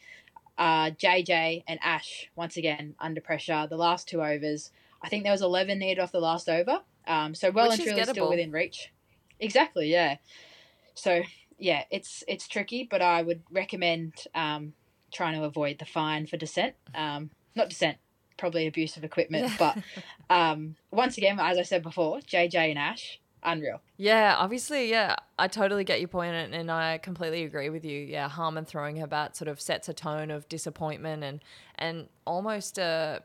uh, 0.58 0.90
JJ 0.90 1.64
and 1.66 1.78
Ash 1.82 2.30
once 2.36 2.56
again 2.56 2.94
under 2.98 3.20
pressure. 3.20 3.66
The 3.68 3.76
last 3.76 4.08
two 4.08 4.22
overs, 4.22 4.70
I 5.02 5.08
think 5.08 5.22
there 5.22 5.32
was 5.32 5.42
eleven 5.42 5.78
needed 5.78 6.00
off 6.00 6.12
the 6.12 6.20
last 6.20 6.48
over. 6.48 6.80
Um, 7.06 7.34
so 7.34 7.50
well 7.50 7.68
Which 7.68 7.80
and 7.80 7.88
truly 7.88 8.04
still 8.04 8.28
within 8.28 8.52
reach. 8.52 8.92
Exactly, 9.40 9.90
yeah. 9.90 10.16
So 10.94 11.22
yeah, 11.58 11.84
it's 11.90 12.24
it's 12.28 12.48
tricky, 12.48 12.86
but 12.88 13.02
I 13.02 13.22
would 13.22 13.42
recommend 13.50 14.14
um, 14.34 14.74
trying 15.12 15.38
to 15.38 15.44
avoid 15.44 15.78
the 15.78 15.84
fine 15.84 16.26
for 16.26 16.36
dissent. 16.36 16.74
Um, 16.94 17.30
not 17.54 17.68
dissent, 17.68 17.98
probably 18.36 18.66
abuse 18.66 18.96
of 18.96 19.04
equipment, 19.04 19.48
Yeah. 19.48 19.56
but 19.58 19.78
um, 20.34 20.76
once 20.90 21.18
again, 21.18 21.38
as 21.40 21.58
I 21.58 21.62
said 21.62 21.82
before, 21.82 22.18
JJ 22.20 22.54
and 22.70 22.78
Ash, 22.78 23.18
unreal. 23.42 23.80
Yeah, 23.96 24.36
obviously, 24.38 24.90
yeah, 24.90 25.16
I 25.38 25.48
totally 25.48 25.84
get 25.84 26.00
your 26.00 26.08
point, 26.08 26.34
and, 26.34 26.54
and 26.54 26.70
I 26.70 26.98
completely 26.98 27.44
agree 27.44 27.70
with 27.70 27.84
you. 27.84 28.00
Yeah, 28.00 28.28
Harman 28.28 28.64
throwing 28.64 28.96
her 28.96 29.06
bat 29.06 29.36
sort 29.36 29.48
of 29.48 29.60
sets 29.60 29.88
a 29.88 29.94
tone 29.94 30.30
of 30.30 30.48
disappointment 30.48 31.24
and 31.24 31.40
and 31.76 32.08
almost 32.26 32.78
a, 32.78 33.22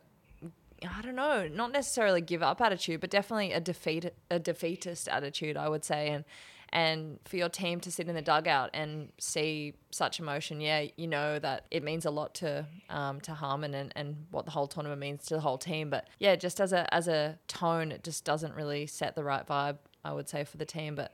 I 0.87 1.01
don't 1.01 1.15
know, 1.15 1.47
not 1.47 1.71
necessarily 1.71 2.21
give 2.21 2.41
up 2.41 2.61
attitude, 2.61 3.01
but 3.01 3.09
definitely 3.09 3.51
a 3.53 3.59
defeat 3.59 4.11
a 4.31 4.39
defeatist 4.39 5.07
attitude, 5.07 5.57
I 5.57 5.69
would 5.69 5.83
say, 5.85 6.09
and 6.09 6.25
and 6.69 7.19
for 7.25 7.37
your 7.37 7.49
team 7.49 7.79
to 7.81 7.91
sit 7.91 8.07
in 8.07 8.15
the 8.15 8.21
dugout 8.21 8.69
and 8.73 9.11
see 9.19 9.73
such 9.91 10.19
emotion, 10.19 10.59
yeah, 10.59 10.85
you 10.95 11.07
know 11.07 11.39
that 11.39 11.65
it 11.71 11.83
means 11.83 12.05
a 12.05 12.11
lot 12.11 12.35
to 12.35 12.65
um, 12.89 13.21
to 13.21 13.33
Harman 13.33 13.73
and, 13.73 13.93
and 13.95 14.25
what 14.31 14.45
the 14.45 14.51
whole 14.51 14.67
tournament 14.67 14.99
means 14.99 15.25
to 15.25 15.35
the 15.35 15.41
whole 15.41 15.57
team. 15.57 15.89
But 15.89 16.07
yeah, 16.19 16.35
just 16.35 16.59
as 16.59 16.73
a 16.73 16.93
as 16.93 17.07
a 17.07 17.37
tone, 17.47 17.91
it 17.91 18.03
just 18.03 18.25
doesn't 18.25 18.53
really 18.53 18.85
set 18.87 19.15
the 19.15 19.23
right 19.23 19.45
vibe, 19.45 19.77
I 20.03 20.13
would 20.13 20.27
say, 20.29 20.43
for 20.43 20.57
the 20.57 20.65
team. 20.65 20.95
But 20.95 21.13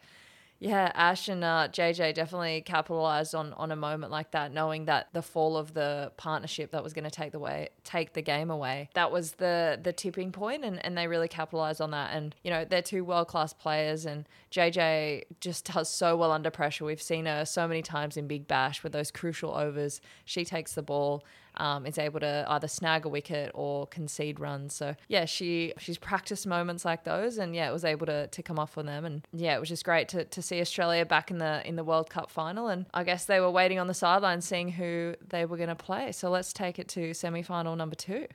yeah, 0.63 0.94
Ash 0.95 1.27
and 1.27 1.44
uh, 1.44 1.68
JJ 1.69 2.13
definitely 2.13 2.62
capitalized 2.62 3.36
on 3.36 3.51
on 3.54 3.69
a 3.71 3.75
moment 3.75 4.13
like 4.13 4.31
that, 4.31 4.54
knowing 4.54 4.86
that 4.86 5.10
the 5.12 5.21
fall 5.21 5.57
of 5.57 5.74
the 5.74 6.13
partnership 6.15 6.71
that 6.71 6.81
was 6.81 6.94
going 6.94 7.04
to 7.04 7.12
take 7.12 7.33
the 7.33 7.39
way 7.39 7.68
take 7.83 8.13
the 8.13 8.21
game 8.21 8.50
away. 8.50 8.88
That 8.94 9.12
was 9.12 9.33
the 9.33 9.77
the 9.83 9.92
tipping 9.92 10.31
point, 10.31 10.63
and, 10.63 10.83
and 10.86 10.98
they 10.98 11.07
really 11.07 11.27
capitalized 11.27 11.81
on 11.81 11.92
that. 11.92 12.12
And 12.13 12.33
you 12.44 12.50
know 12.50 12.63
they're 12.63 12.81
two 12.81 13.04
world 13.04 13.27
class 13.27 13.51
players, 13.51 14.06
and 14.06 14.25
JJ 14.51 15.24
just 15.42 15.65
does 15.74 15.89
so 15.89 16.15
well 16.15 16.31
under 16.31 16.50
pressure. 16.50 16.86
We've 16.86 17.01
seen 17.01 17.25
her 17.25 17.44
so 17.44 17.68
many 17.68 17.81
times 17.81 18.16
in 18.16 18.27
Big 18.27 18.48
Bash 18.48 18.83
with 18.83 18.94
those 18.94 19.12
crucial 19.12 19.54
overs. 19.54 20.00
She 20.24 20.45
takes 20.45 20.75
the 20.75 20.81
ball. 20.81 21.25
Um, 21.58 21.86
is 21.86 21.98
able 21.98 22.20
to 22.20 22.46
either 22.48 22.68
snag 22.68 23.06
a 23.06 23.10
wicket 23.10 23.52
or 23.54 23.88
concede 23.88 24.40
runs. 24.40 24.74
So 24.74 24.96
yeah, 25.08 25.26
she 25.26 25.74
she's 25.78 25.98
practiced 25.98 26.48
moments 26.48 26.84
like 26.84 27.04
those, 27.04 27.38
and 27.38 27.56
yeah, 27.56 27.70
it 27.70 27.74
was 27.74 27.86
able 27.86 28.06
to, 28.08 28.28
to 28.28 28.44
come 28.44 28.58
off 28.58 28.78
on 28.78 28.86
them. 28.86 29.06
And 29.06 29.28
yeah, 29.32 29.56
it 29.56 29.60
was 29.60 29.70
just 29.70 29.86
great 29.86 30.08
to, 30.10 30.26
to 30.26 30.42
see 30.42 30.62
Australia 30.62 31.06
back 31.06 31.32
in 31.32 31.38
the 31.38 31.66
in 31.68 31.76
the 31.76 31.84
World 31.84 32.10
Cup 32.10 32.31
final. 32.31 32.68
And 32.68 32.86
I 32.94 33.04
guess 33.04 33.26
they 33.26 33.40
were 33.40 33.52
waiting 33.52 33.80
on 33.80 33.88
the 33.88 33.94
sidelines, 33.94 34.45
seeing 34.45 34.69
who 34.69 35.16
they 35.28 35.45
were 35.45 35.57
going 35.57 35.69
to 35.69 35.76
play. 35.76 36.12
So 36.12 36.30
let's 36.30 36.54
take 36.54 36.80
it 36.80 36.88
to 36.90 37.14
semi 37.14 37.44
final 37.44 37.76
number 37.76 37.95
two. 37.95 38.28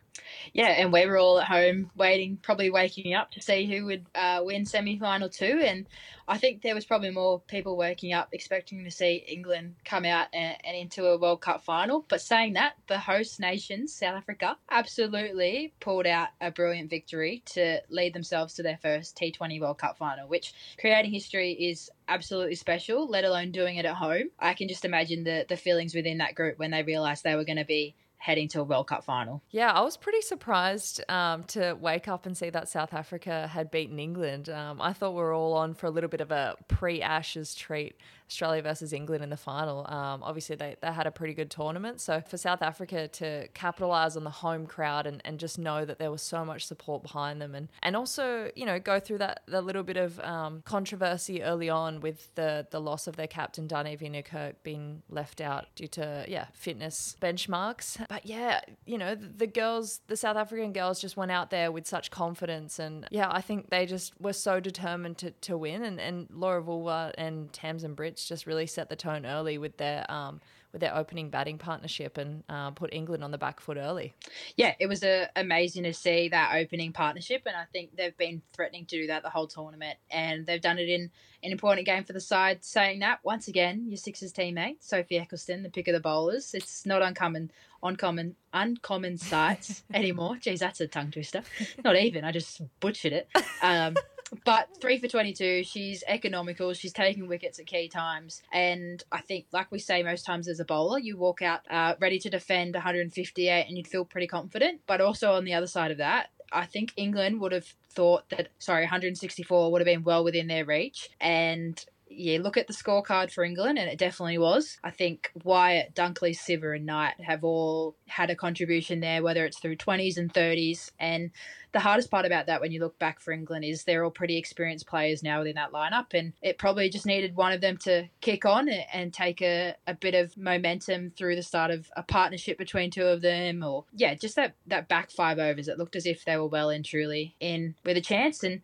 Yeah, 0.52 0.68
and 0.68 0.92
we 0.92 1.06
were 1.06 1.16
all 1.16 1.40
at 1.40 1.46
home 1.46 1.90
waiting, 1.96 2.38
probably 2.42 2.70
waking 2.70 3.14
up 3.14 3.30
to 3.32 3.42
see 3.42 3.66
who 3.66 3.86
would 3.86 4.06
uh, 4.14 4.42
win 4.44 4.64
semi 4.64 4.98
final 4.98 5.28
two. 5.28 5.62
And 5.64 5.86
I 6.26 6.38
think 6.38 6.62
there 6.62 6.74
was 6.74 6.84
probably 6.84 7.10
more 7.10 7.40
people 7.40 7.76
waking 7.76 8.12
up 8.12 8.28
expecting 8.32 8.84
to 8.84 8.90
see 8.90 9.24
England 9.26 9.76
come 9.84 10.04
out 10.04 10.28
and, 10.32 10.56
and 10.64 10.76
into 10.76 11.06
a 11.06 11.18
World 11.18 11.40
Cup 11.40 11.64
final. 11.64 12.04
But 12.08 12.20
saying 12.20 12.54
that, 12.54 12.74
the 12.86 12.98
host 13.08 13.40
nation, 13.40 13.88
South 13.88 14.16
Africa, 14.16 14.54
absolutely 14.70 15.72
pulled 15.80 16.06
out 16.06 16.28
a 16.42 16.50
brilliant 16.50 16.90
victory 16.90 17.42
to 17.46 17.80
lead 17.88 18.12
themselves 18.12 18.52
to 18.52 18.62
their 18.62 18.76
first 18.76 19.16
T20 19.16 19.58
World 19.62 19.78
Cup 19.78 19.96
final, 19.96 20.28
which 20.28 20.52
creating 20.78 21.10
history 21.10 21.52
is 21.52 21.90
absolutely 22.06 22.54
special, 22.54 23.08
let 23.08 23.24
alone 23.24 23.50
doing 23.50 23.78
it 23.78 23.86
at 23.86 23.94
home. 23.94 24.28
I 24.38 24.52
can 24.52 24.68
just 24.68 24.84
imagine 24.84 25.24
the, 25.24 25.46
the 25.48 25.56
feelings 25.56 25.94
within 25.94 26.18
that 26.18 26.34
group 26.34 26.58
when 26.58 26.70
they 26.70 26.82
realised 26.82 27.24
they 27.24 27.34
were 27.34 27.44
going 27.44 27.56
to 27.56 27.64
be 27.64 27.94
heading 28.18 28.48
to 28.48 28.60
a 28.60 28.64
World 28.64 28.88
Cup 28.88 29.04
final. 29.04 29.42
Yeah, 29.50 29.72
I 29.72 29.80
was 29.80 29.96
pretty 29.96 30.20
surprised 30.20 31.02
um, 31.08 31.44
to 31.44 31.74
wake 31.80 32.08
up 32.08 32.26
and 32.26 32.36
see 32.36 32.50
that 32.50 32.68
South 32.68 32.92
Africa 32.92 33.46
had 33.46 33.70
beaten 33.70 33.98
England. 33.98 34.50
Um, 34.50 34.82
I 34.82 34.92
thought 34.92 35.12
we 35.12 35.22
were 35.22 35.32
all 35.32 35.54
on 35.54 35.72
for 35.72 35.86
a 35.86 35.90
little 35.90 36.10
bit 36.10 36.20
of 36.20 36.30
a 36.30 36.56
pre 36.66 37.00
Ashes 37.00 37.54
treat. 37.54 37.96
Australia 38.28 38.62
versus 38.62 38.92
England 38.92 39.24
in 39.24 39.30
the 39.30 39.36
final. 39.36 39.86
Um, 39.88 40.22
obviously, 40.22 40.56
they, 40.56 40.76
they 40.80 40.92
had 40.92 41.06
a 41.06 41.10
pretty 41.10 41.34
good 41.34 41.50
tournament. 41.50 42.00
So 42.00 42.20
for 42.20 42.36
South 42.36 42.62
Africa 42.62 43.08
to 43.08 43.48
capitalize 43.54 44.16
on 44.16 44.24
the 44.24 44.30
home 44.30 44.66
crowd 44.66 45.06
and, 45.06 45.22
and 45.24 45.38
just 45.38 45.58
know 45.58 45.84
that 45.84 45.98
there 45.98 46.10
was 46.10 46.22
so 46.22 46.44
much 46.44 46.66
support 46.66 47.02
behind 47.02 47.40
them, 47.40 47.54
and, 47.54 47.68
and 47.82 47.96
also 47.96 48.50
you 48.54 48.66
know 48.66 48.78
go 48.78 49.00
through 49.00 49.18
that 49.18 49.42
the 49.46 49.62
little 49.62 49.82
bit 49.82 49.96
of 49.96 50.20
um, 50.20 50.62
controversy 50.64 51.42
early 51.42 51.70
on 51.70 52.00
with 52.00 52.34
the 52.34 52.66
the 52.70 52.80
loss 52.80 53.06
of 53.06 53.16
their 53.16 53.26
captain 53.26 53.66
Dane 53.66 53.96
van 53.96 54.12
Niekerk 54.12 54.54
being 54.62 55.02
left 55.08 55.40
out 55.40 55.66
due 55.74 55.88
to 55.88 56.24
yeah 56.28 56.46
fitness 56.52 57.16
benchmarks. 57.20 58.04
But 58.08 58.26
yeah, 58.26 58.60
you 58.84 58.98
know 58.98 59.14
the, 59.14 59.28
the 59.28 59.46
girls, 59.46 60.00
the 60.06 60.16
South 60.16 60.36
African 60.36 60.72
girls, 60.72 61.00
just 61.00 61.16
went 61.16 61.30
out 61.30 61.50
there 61.50 61.72
with 61.72 61.86
such 61.86 62.10
confidence, 62.10 62.78
and 62.78 63.06
yeah, 63.10 63.28
I 63.30 63.40
think 63.40 63.70
they 63.70 63.86
just 63.86 64.12
were 64.20 64.32
so 64.32 64.60
determined 64.60 65.18
to, 65.18 65.30
to 65.30 65.56
win. 65.56 65.82
And, 65.82 65.98
and 66.00 66.28
Laura 66.30 66.62
Wolvaardt 66.62 67.14
and 67.16 67.52
Tams 67.52 67.84
and 67.84 67.96
Just 68.26 68.46
really 68.46 68.66
set 68.66 68.88
the 68.88 68.96
tone 68.96 69.26
early 69.26 69.58
with 69.58 69.76
their 69.76 70.10
um, 70.10 70.40
with 70.72 70.80
their 70.80 70.94
opening 70.94 71.30
batting 71.30 71.58
partnership 71.58 72.18
and 72.18 72.42
uh, 72.48 72.70
put 72.70 72.92
England 72.92 73.24
on 73.24 73.30
the 73.30 73.38
back 73.38 73.60
foot 73.60 73.76
early. 73.76 74.14
Yeah, 74.56 74.74
it 74.78 74.86
was 74.86 75.02
uh, 75.02 75.26
amazing 75.36 75.84
to 75.84 75.94
see 75.94 76.28
that 76.28 76.54
opening 76.56 76.92
partnership, 76.92 77.42
and 77.46 77.56
I 77.56 77.64
think 77.72 77.96
they've 77.96 78.16
been 78.16 78.42
threatening 78.52 78.84
to 78.86 79.00
do 79.00 79.06
that 79.06 79.22
the 79.22 79.30
whole 79.30 79.46
tournament, 79.46 79.98
and 80.10 80.46
they've 80.46 80.60
done 80.60 80.78
it 80.78 80.88
in 80.88 81.10
an 81.42 81.52
important 81.52 81.86
game 81.86 82.04
for 82.04 82.12
the 82.12 82.20
side. 82.20 82.64
Saying 82.64 83.00
that 83.00 83.20
once 83.22 83.48
again, 83.48 83.86
your 83.88 83.96
Sixers 83.96 84.32
teammate 84.32 84.76
Sophie 84.80 85.18
Ecclestone, 85.18 85.62
the 85.62 85.70
pick 85.70 85.88
of 85.88 85.94
the 85.94 86.00
bowlers, 86.00 86.54
it's 86.54 86.84
not 86.84 87.02
uncommon 87.02 87.50
uncommon 87.82 88.34
uncommon 88.52 89.16
sights 89.16 89.82
anymore. 89.94 90.36
Geez, 90.36 90.60
that's 90.60 90.80
a 90.80 90.86
tongue 90.86 91.10
twister. 91.10 91.42
Not 91.84 91.96
even. 91.96 92.24
I 92.24 92.32
just 92.32 92.60
butchered 92.80 93.12
it. 93.12 93.28
Um, 93.62 93.96
but 94.44 94.68
three 94.80 94.98
for 94.98 95.08
22 95.08 95.64
she's 95.64 96.04
economical 96.06 96.72
she's 96.72 96.92
taking 96.92 97.28
wickets 97.28 97.58
at 97.58 97.66
key 97.66 97.88
times 97.88 98.42
and 98.52 99.04
i 99.10 99.20
think 99.20 99.46
like 99.52 99.70
we 99.70 99.78
say 99.78 100.02
most 100.02 100.24
times 100.24 100.48
as 100.48 100.60
a 100.60 100.64
bowler 100.64 100.98
you 100.98 101.16
walk 101.16 101.42
out 101.42 101.60
uh, 101.70 101.94
ready 102.00 102.18
to 102.18 102.30
defend 102.30 102.74
158 102.74 103.66
and 103.66 103.76
you'd 103.76 103.86
feel 103.86 104.04
pretty 104.04 104.26
confident 104.26 104.80
but 104.86 105.00
also 105.00 105.32
on 105.32 105.44
the 105.44 105.54
other 105.54 105.66
side 105.66 105.90
of 105.90 105.98
that 105.98 106.28
I 106.52 106.66
think 106.66 106.92
England 106.96 107.40
would 107.40 107.52
have 107.52 107.66
thought 107.90 108.28
that, 108.30 108.48
sorry, 108.58 108.82
164 108.82 109.70
would 109.70 109.80
have 109.80 109.86
been 109.86 110.02
well 110.02 110.24
within 110.24 110.46
their 110.46 110.64
reach. 110.64 111.10
And 111.20 111.84
yeah, 112.10 112.38
look 112.40 112.56
at 112.56 112.66
the 112.66 112.72
scorecard 112.72 113.30
for 113.30 113.44
England, 113.44 113.78
and 113.78 113.88
it 113.88 113.98
definitely 113.98 114.38
was. 114.38 114.78
I 114.82 114.90
think 114.90 115.30
Wyatt, 115.44 115.94
Dunkley, 115.94 116.36
Sciver, 116.36 116.74
and 116.74 116.86
Knight 116.86 117.14
have 117.20 117.44
all 117.44 117.96
had 118.06 118.30
a 118.30 118.36
contribution 118.36 119.00
there, 119.00 119.22
whether 119.22 119.44
it's 119.44 119.58
through 119.58 119.76
20s 119.76 120.16
and 120.16 120.32
30s. 120.32 120.90
And 120.98 121.30
the 121.72 121.80
hardest 121.80 122.10
part 122.10 122.24
about 122.24 122.46
that 122.46 122.60
when 122.60 122.72
you 122.72 122.80
look 122.80 122.98
back 122.98 123.20
for 123.20 123.32
England 123.32 123.64
is 123.64 123.84
they're 123.84 124.04
all 124.04 124.10
pretty 124.10 124.36
experienced 124.36 124.86
players 124.86 125.22
now 125.22 125.40
within 125.40 125.56
that 125.56 125.72
lineup, 125.72 126.14
and 126.14 126.32
it 126.42 126.58
probably 126.58 126.88
just 126.88 127.06
needed 127.06 127.36
one 127.36 127.52
of 127.52 127.60
them 127.60 127.76
to 127.78 128.08
kick 128.20 128.44
on 128.44 128.68
and 128.68 129.12
take 129.12 129.42
a, 129.42 129.74
a 129.86 129.94
bit 129.94 130.14
of 130.14 130.36
momentum 130.36 131.10
through 131.10 131.36
the 131.36 131.42
start 131.42 131.70
of 131.70 131.90
a 131.96 132.02
partnership 132.02 132.58
between 132.58 132.90
two 132.90 133.06
of 133.06 133.22
them, 133.22 133.62
or 133.62 133.84
yeah, 133.94 134.14
just 134.14 134.36
that, 134.36 134.54
that 134.66 134.88
back 134.88 135.10
five 135.10 135.38
overs. 135.38 135.68
It 135.68 135.78
looked 135.78 135.96
as 135.96 136.06
if 136.06 136.24
they 136.24 136.36
were 136.36 136.46
well 136.46 136.70
and 136.70 136.84
truly 136.84 137.34
in 137.40 137.74
with 137.84 137.96
a 137.96 138.02
chance. 138.02 138.42
And 138.42 138.62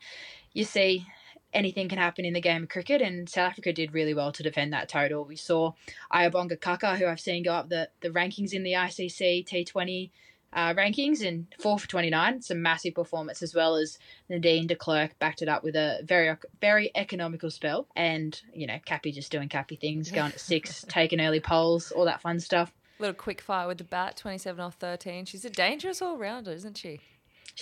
you 0.55 0.65
see 0.65 1.07
anything 1.55 1.89
can 1.89 1.99
happen 1.99 2.25
in 2.25 2.35
the 2.35 2.41
game 2.41 2.65
of 2.65 2.69
cricket, 2.69 3.01
and 3.01 3.29
South 3.29 3.53
Africa 3.53 3.73
did 3.73 3.95
really 3.95 4.15
well 4.15 4.33
to 4.33 4.43
defend 4.43 4.73
that 4.73 4.89
total. 4.89 5.25
We 5.25 5.37
saw 5.37 5.73
Ayabonga 6.13 6.61
Khaka, 6.61 6.97
who 6.97 7.07
I've 7.07 7.21
seen 7.21 7.45
go 7.45 7.53
up 7.53 7.69
the, 7.69 7.89
the 8.01 8.11
rankings 8.11 8.53
in 8.53 8.63
the 8.63 8.73
ICC 8.73 9.47
T20 9.47 10.11
uh, 10.55 10.73
rankings, 10.75 11.27
and 11.27 11.47
four 11.59 11.79
for 11.79 11.89
29, 11.89 12.43
some 12.43 12.63
massive 12.63 12.95
performance, 12.95 13.43
as 13.43 13.55
well 13.55 13.77
as 13.77 13.99
Nadine 14.29 14.67
de 14.67 14.77
Klerk 14.77 15.19
backed 15.19 15.43
it 15.43 15.49
up 15.49 15.65
with 15.65 15.75
a 15.75 16.01
very, 16.05 16.35
very 16.61 16.91
economical 16.95 17.51
spell. 17.51 17.89
And, 17.97 18.41
you 18.53 18.67
know, 18.67 18.79
Cappy 18.85 19.13
just 19.13 19.33
doing 19.33 19.49
Cappy 19.49 19.77
things, 19.77 20.11
going 20.11 20.33
at 20.33 20.41
six, 20.41 20.85
taking 20.89 21.21
early 21.21 21.41
poles, 21.41 21.91
all 21.91 22.05
that 22.05 22.21
fun 22.21 22.39
stuff. 22.41 22.73
Little 23.01 23.15
quick 23.15 23.41
fire 23.41 23.67
with 23.67 23.79
the 23.79 23.85
bat, 23.85 24.17
27 24.17 24.61
off 24.61 24.75
13. 24.75 25.25
She's 25.25 25.45
a 25.45 25.51
dangerous 25.51 26.01
all 26.01 26.17
rounder, 26.17 26.53
isn't 26.53 26.77
she? 26.77 27.01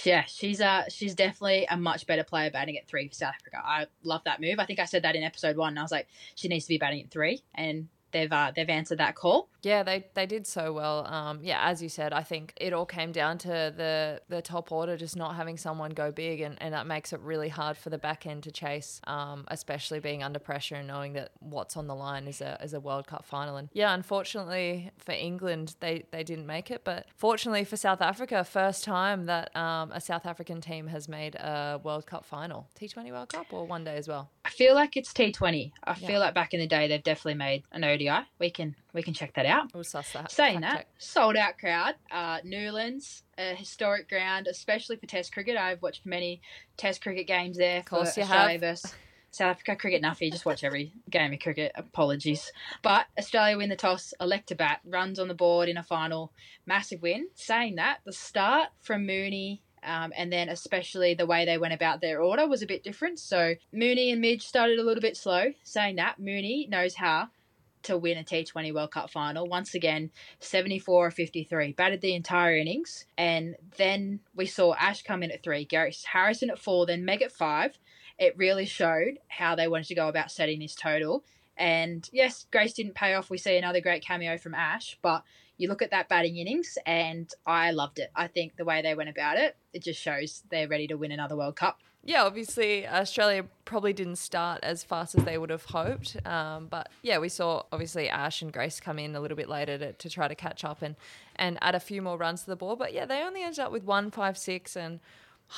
Yeah, 0.05 0.25
she's 0.25 0.61
uh 0.61 0.85
she's 0.89 1.15
definitely 1.15 1.67
a 1.71 1.77
much 1.77 2.07
better 2.07 2.25
player 2.25 2.51
batting 2.51 2.79
at 2.79 2.89
three 2.89 3.09
for 3.09 3.15
South 3.15 3.35
Africa. 3.35 3.61
I 3.63 3.87
love 4.03 4.23
that 4.25 4.41
move. 4.41 4.59
I 4.59 4.65
think 4.65 4.79
I 4.79 4.87
said 4.87 5.03
that 5.03 5.17
in 5.17 5.23
episode 5.23 5.57
one. 5.57 5.77
I 5.77 5.83
was 5.83 5.93
like, 5.93 6.09
she 6.35 6.49
needs 6.49 6.65
to 6.65 6.71
be 6.71 6.79
batting 6.79 7.03
at 7.03 7.11
three, 7.11 7.43
and 7.55 7.89
they've 8.11 8.33
uh, 8.33 8.53
they've 8.57 8.69
answered 8.69 8.99
that 8.99 9.15
call. 9.15 9.49
Yeah, 9.63 9.83
they 9.85 10.07
they 10.15 10.27
did 10.27 10.47
so 10.47 10.73
well. 10.73 11.07
Um, 11.07 11.41
yeah, 11.43 11.69
as 11.69 11.83
you 11.83 11.89
said, 11.89 12.13
I 12.13 12.23
think 12.23 12.53
it 12.57 12.73
all 12.73 12.87
came 12.87 13.13
down 13.13 13.39
to 13.39 13.49
the 13.49 14.21
the 14.29 14.43
top 14.43 14.73
order 14.73 14.97
just 14.97 15.17
not 15.17 15.37
having 15.37 15.57
someone 15.57 15.93
go 15.93 16.11
big, 16.11 16.41
and, 16.41 16.61
and 16.61 16.75
that 16.75 16.87
makes 16.87 17.13
it 17.13 17.21
really 17.21 17.49
hard 17.49 17.77
for 17.77 17.89
the 17.91 17.99
back 17.99 18.27
end 18.27 18.43
to 18.45 18.51
chase, 18.51 19.01
um, 19.07 19.45
especially 19.49 20.01
being 20.01 20.23
under 20.23 20.41
pressure 20.41 20.75
and 20.75 20.89
knowing 20.89 21.13
that 21.13 21.31
what's 21.39 21.77
on 21.77 21.87
the 21.87 21.95
line 21.95 22.27
is 22.27 22.41
a 22.41 22.59
is 22.63 22.75
a 22.75 22.81
World 22.81 23.07
Cup 23.07 23.25
final. 23.25 23.57
And 23.57 23.69
yeah, 23.73 23.95
unfortunately 23.95 24.91
for 24.99 25.13
England, 25.13 25.77
they 25.81 26.05
they 26.11 26.25
didn't 26.25 26.47
make 26.47 26.71
it, 26.71 26.83
but 26.85 27.07
fortunately 27.15 27.65
for 27.65 27.77
South 27.77 28.03
Africa, 28.03 28.43
first 28.45 28.83
time 28.83 29.27
that 29.27 29.55
um, 29.57 29.93
a 29.93 30.01
South 30.01 30.27
African 30.27 30.61
team 30.61 30.89
has 30.89 31.09
made 31.09 31.37
a 31.37 31.81
World 31.83 32.07
Cup 32.07 32.25
final, 32.25 32.69
T20 32.79 33.13
World 33.13 33.29
Cup 33.29 33.47
or 33.53 33.65
one 33.67 33.85
day 33.85 33.97
as 33.97 34.09
well. 34.09 34.31
I 34.45 34.51
feel 34.51 34.75
like 34.75 34.97
it's 34.97 35.13
T20. 35.13 35.73
I 35.85 35.91
yeah. 35.91 36.07
feel 36.07 36.21
like 36.21 36.35
back 36.35 36.53
in 36.53 36.59
the 36.59 36.67
day 36.67 36.89
they've 36.89 37.03
definitely 37.03 37.39
made 37.39 37.63
an 37.71 37.85
ODI. 37.85 38.27
We 38.41 38.51
can 38.51 38.75
we 38.93 39.03
can 39.03 39.15
check 39.15 39.35
that 39.35 39.47
out. 39.47 39.73
We'll 39.75 39.85
suss 39.85 40.13
that. 40.13 40.31
Saying 40.31 40.61
that, 40.61 40.77
check. 40.77 40.89
sold 40.99 41.37
out 41.37 41.59
crowd. 41.59 41.95
Uh, 42.11 42.39
Newlands, 42.45 43.23
a 43.39 43.55
historic 43.55 44.09
ground, 44.09 44.47
especially 44.47 44.97
for 44.97 45.07
Test 45.07 45.33
cricket. 45.33 45.57
I've 45.57 45.83
watched 45.83 46.05
many 46.05 46.41
Test 46.77 47.03
cricket 47.03 47.27
games 47.27 47.57
there. 47.57 47.81
Of 47.81 47.87
course, 47.87 48.17
you 48.17 48.23
Australia 48.23 48.53
have. 48.53 48.61
Versus 48.61 48.95
South 49.31 49.51
Africa 49.53 49.77
cricket 49.77 50.03
nuffy. 50.03 50.31
Just 50.31 50.45
watch 50.45 50.63
every 50.63 50.93
game 51.09 51.33
of 51.33 51.41
cricket. 51.41 51.73
Apologies, 51.75 52.53
but 52.83 53.07
Australia 53.19 53.57
win 53.57 53.71
the 53.71 53.77
toss, 53.77 54.13
elect 54.21 54.49
to 54.49 54.55
bat, 54.55 54.81
runs 54.85 55.19
on 55.19 55.29
the 55.29 55.35
board 55.35 55.69
in 55.69 55.79
a 55.79 55.83
final, 55.83 56.33
massive 56.67 57.01
win. 57.01 57.29
Saying 57.35 57.77
that, 57.77 58.01
the 58.05 58.13
start 58.13 58.69
from 58.83 59.07
Mooney 59.07 59.63
um, 59.85 60.13
and 60.17 60.33
then 60.33 60.49
especially 60.49 61.15
the 61.15 61.27
way 61.27 61.45
they 61.45 61.59
went 61.59 61.75
about 61.75 62.01
their 62.01 62.23
order 62.23 62.47
was 62.47 62.63
a 62.63 62.67
bit 62.67 62.85
different. 62.85 63.19
So 63.19 63.55
Mooney 63.73 64.13
and 64.13 64.21
Midge 64.21 64.43
started 64.43 64.79
a 64.79 64.85
little 64.85 65.01
bit 65.01 65.17
slow. 65.17 65.53
Saying 65.65 65.97
that, 65.97 66.19
Mooney 66.19 66.69
knows 66.71 66.95
how 66.95 67.29
to 67.85 67.97
win 67.97 68.19
a 68.19 68.25
T20 68.25 68.75
World 68.75 68.91
Cup 68.91 69.11
final. 69.11 69.47
Once 69.47 69.75
again, 69.75 70.11
74 70.41 71.07
or 71.07 71.11
53. 71.11 71.73
Batted 71.73 72.01
the 72.01 72.15
entire 72.15 72.57
innings. 72.57 73.07
And 73.17 73.57
then 73.77 74.21
we 74.35 74.47
saw 74.47 74.75
Ash 74.75 75.03
come 75.03 75.23
in 75.23 75.31
at 75.31 75.43
three, 75.43 75.65
Grace 75.65 76.05
Harris 76.05 76.43
at 76.43 76.59
four, 76.59 76.87
then 76.87 77.05
Meg 77.05 77.23
at 77.23 77.33
five. 77.33 77.79
It 78.19 78.37
really 78.37 78.67
showed 78.67 79.19
how 79.29 79.55
they 79.55 79.69
wanted 79.69 79.89
to 79.89 79.95
go 79.95 80.09
about 80.09 80.31
setting 80.31 80.61
this 80.61 80.75
total. 80.75 81.25
And 81.57 82.09
yes, 82.13 82.47
Grace 82.51 82.73
didn't 82.73 82.95
pay 82.95 83.15
off. 83.15 83.31
We 83.31 83.39
see 83.39 83.57
another 83.57 83.81
great 83.81 84.05
cameo 84.05 84.39
from 84.39 84.55
Ash, 84.55 84.99
but 85.03 85.23
you 85.59 85.69
look 85.69 85.83
at 85.83 85.91
that 85.91 86.09
batting 86.09 86.37
innings 86.37 86.79
and 86.87 87.31
I 87.47 87.71
loved 87.71 87.99
it. 87.99 88.11
I 88.17 88.27
think 88.27 88.57
the 88.57 88.65
way 88.65 88.83
they 88.83 88.95
went 88.95 89.11
about 89.11 89.37
it, 89.37 89.57
it 89.73 89.83
just 89.83 90.01
shows 90.01 90.43
they're 90.51 90.69
ready 90.69 90.87
to 90.89 90.97
win 90.97 91.13
another 91.13 91.37
World 91.37 91.57
Cup. 91.57 91.79
Yeah, 92.05 92.25
obviously 92.25 92.87
Australia 92.87 93.45
probably 93.65 93.93
didn't 93.93 94.17
start 94.17 94.61
as 94.65 94.83
fast 94.83 95.15
as 95.15 95.25
they 95.25 95.39
would 95.39 95.51
have 95.51 95.65
hoped, 95.67 96.17
um, 96.27 96.67
but 96.67 96.89
yeah, 97.03 97.19
we 97.19 97.29
saw 97.29 97.63
obviously 97.71 98.09
Ash 98.09 98.43
and 98.43 98.53
Grace 98.53 98.81
come 98.81 98.99
in 98.99 99.15
a 99.15 99.21
little 99.21 99.37
bit 99.37 99.49
later 99.49 99.79
to, 99.79 99.93
to 99.93 100.11
try 100.11 100.27
to 100.27 100.35
catch 100.35 100.65
up 100.65 100.83
and 100.83 100.97
and 101.37 101.59
add 101.63 101.77
a 101.77 101.81
few 101.81 102.03
more 102.03 102.17
runs 102.17 102.43
to 102.43 102.51
the 102.51 102.57
board. 102.57 102.81
But 102.81 102.93
yeah, 102.93 103.07
they 103.07 103.23
only 103.23 103.43
ended 103.43 103.61
up 103.61 103.71
with 103.71 103.85
one 103.85 104.11
five 104.11 104.37
six, 104.37 104.75
and 104.77 104.99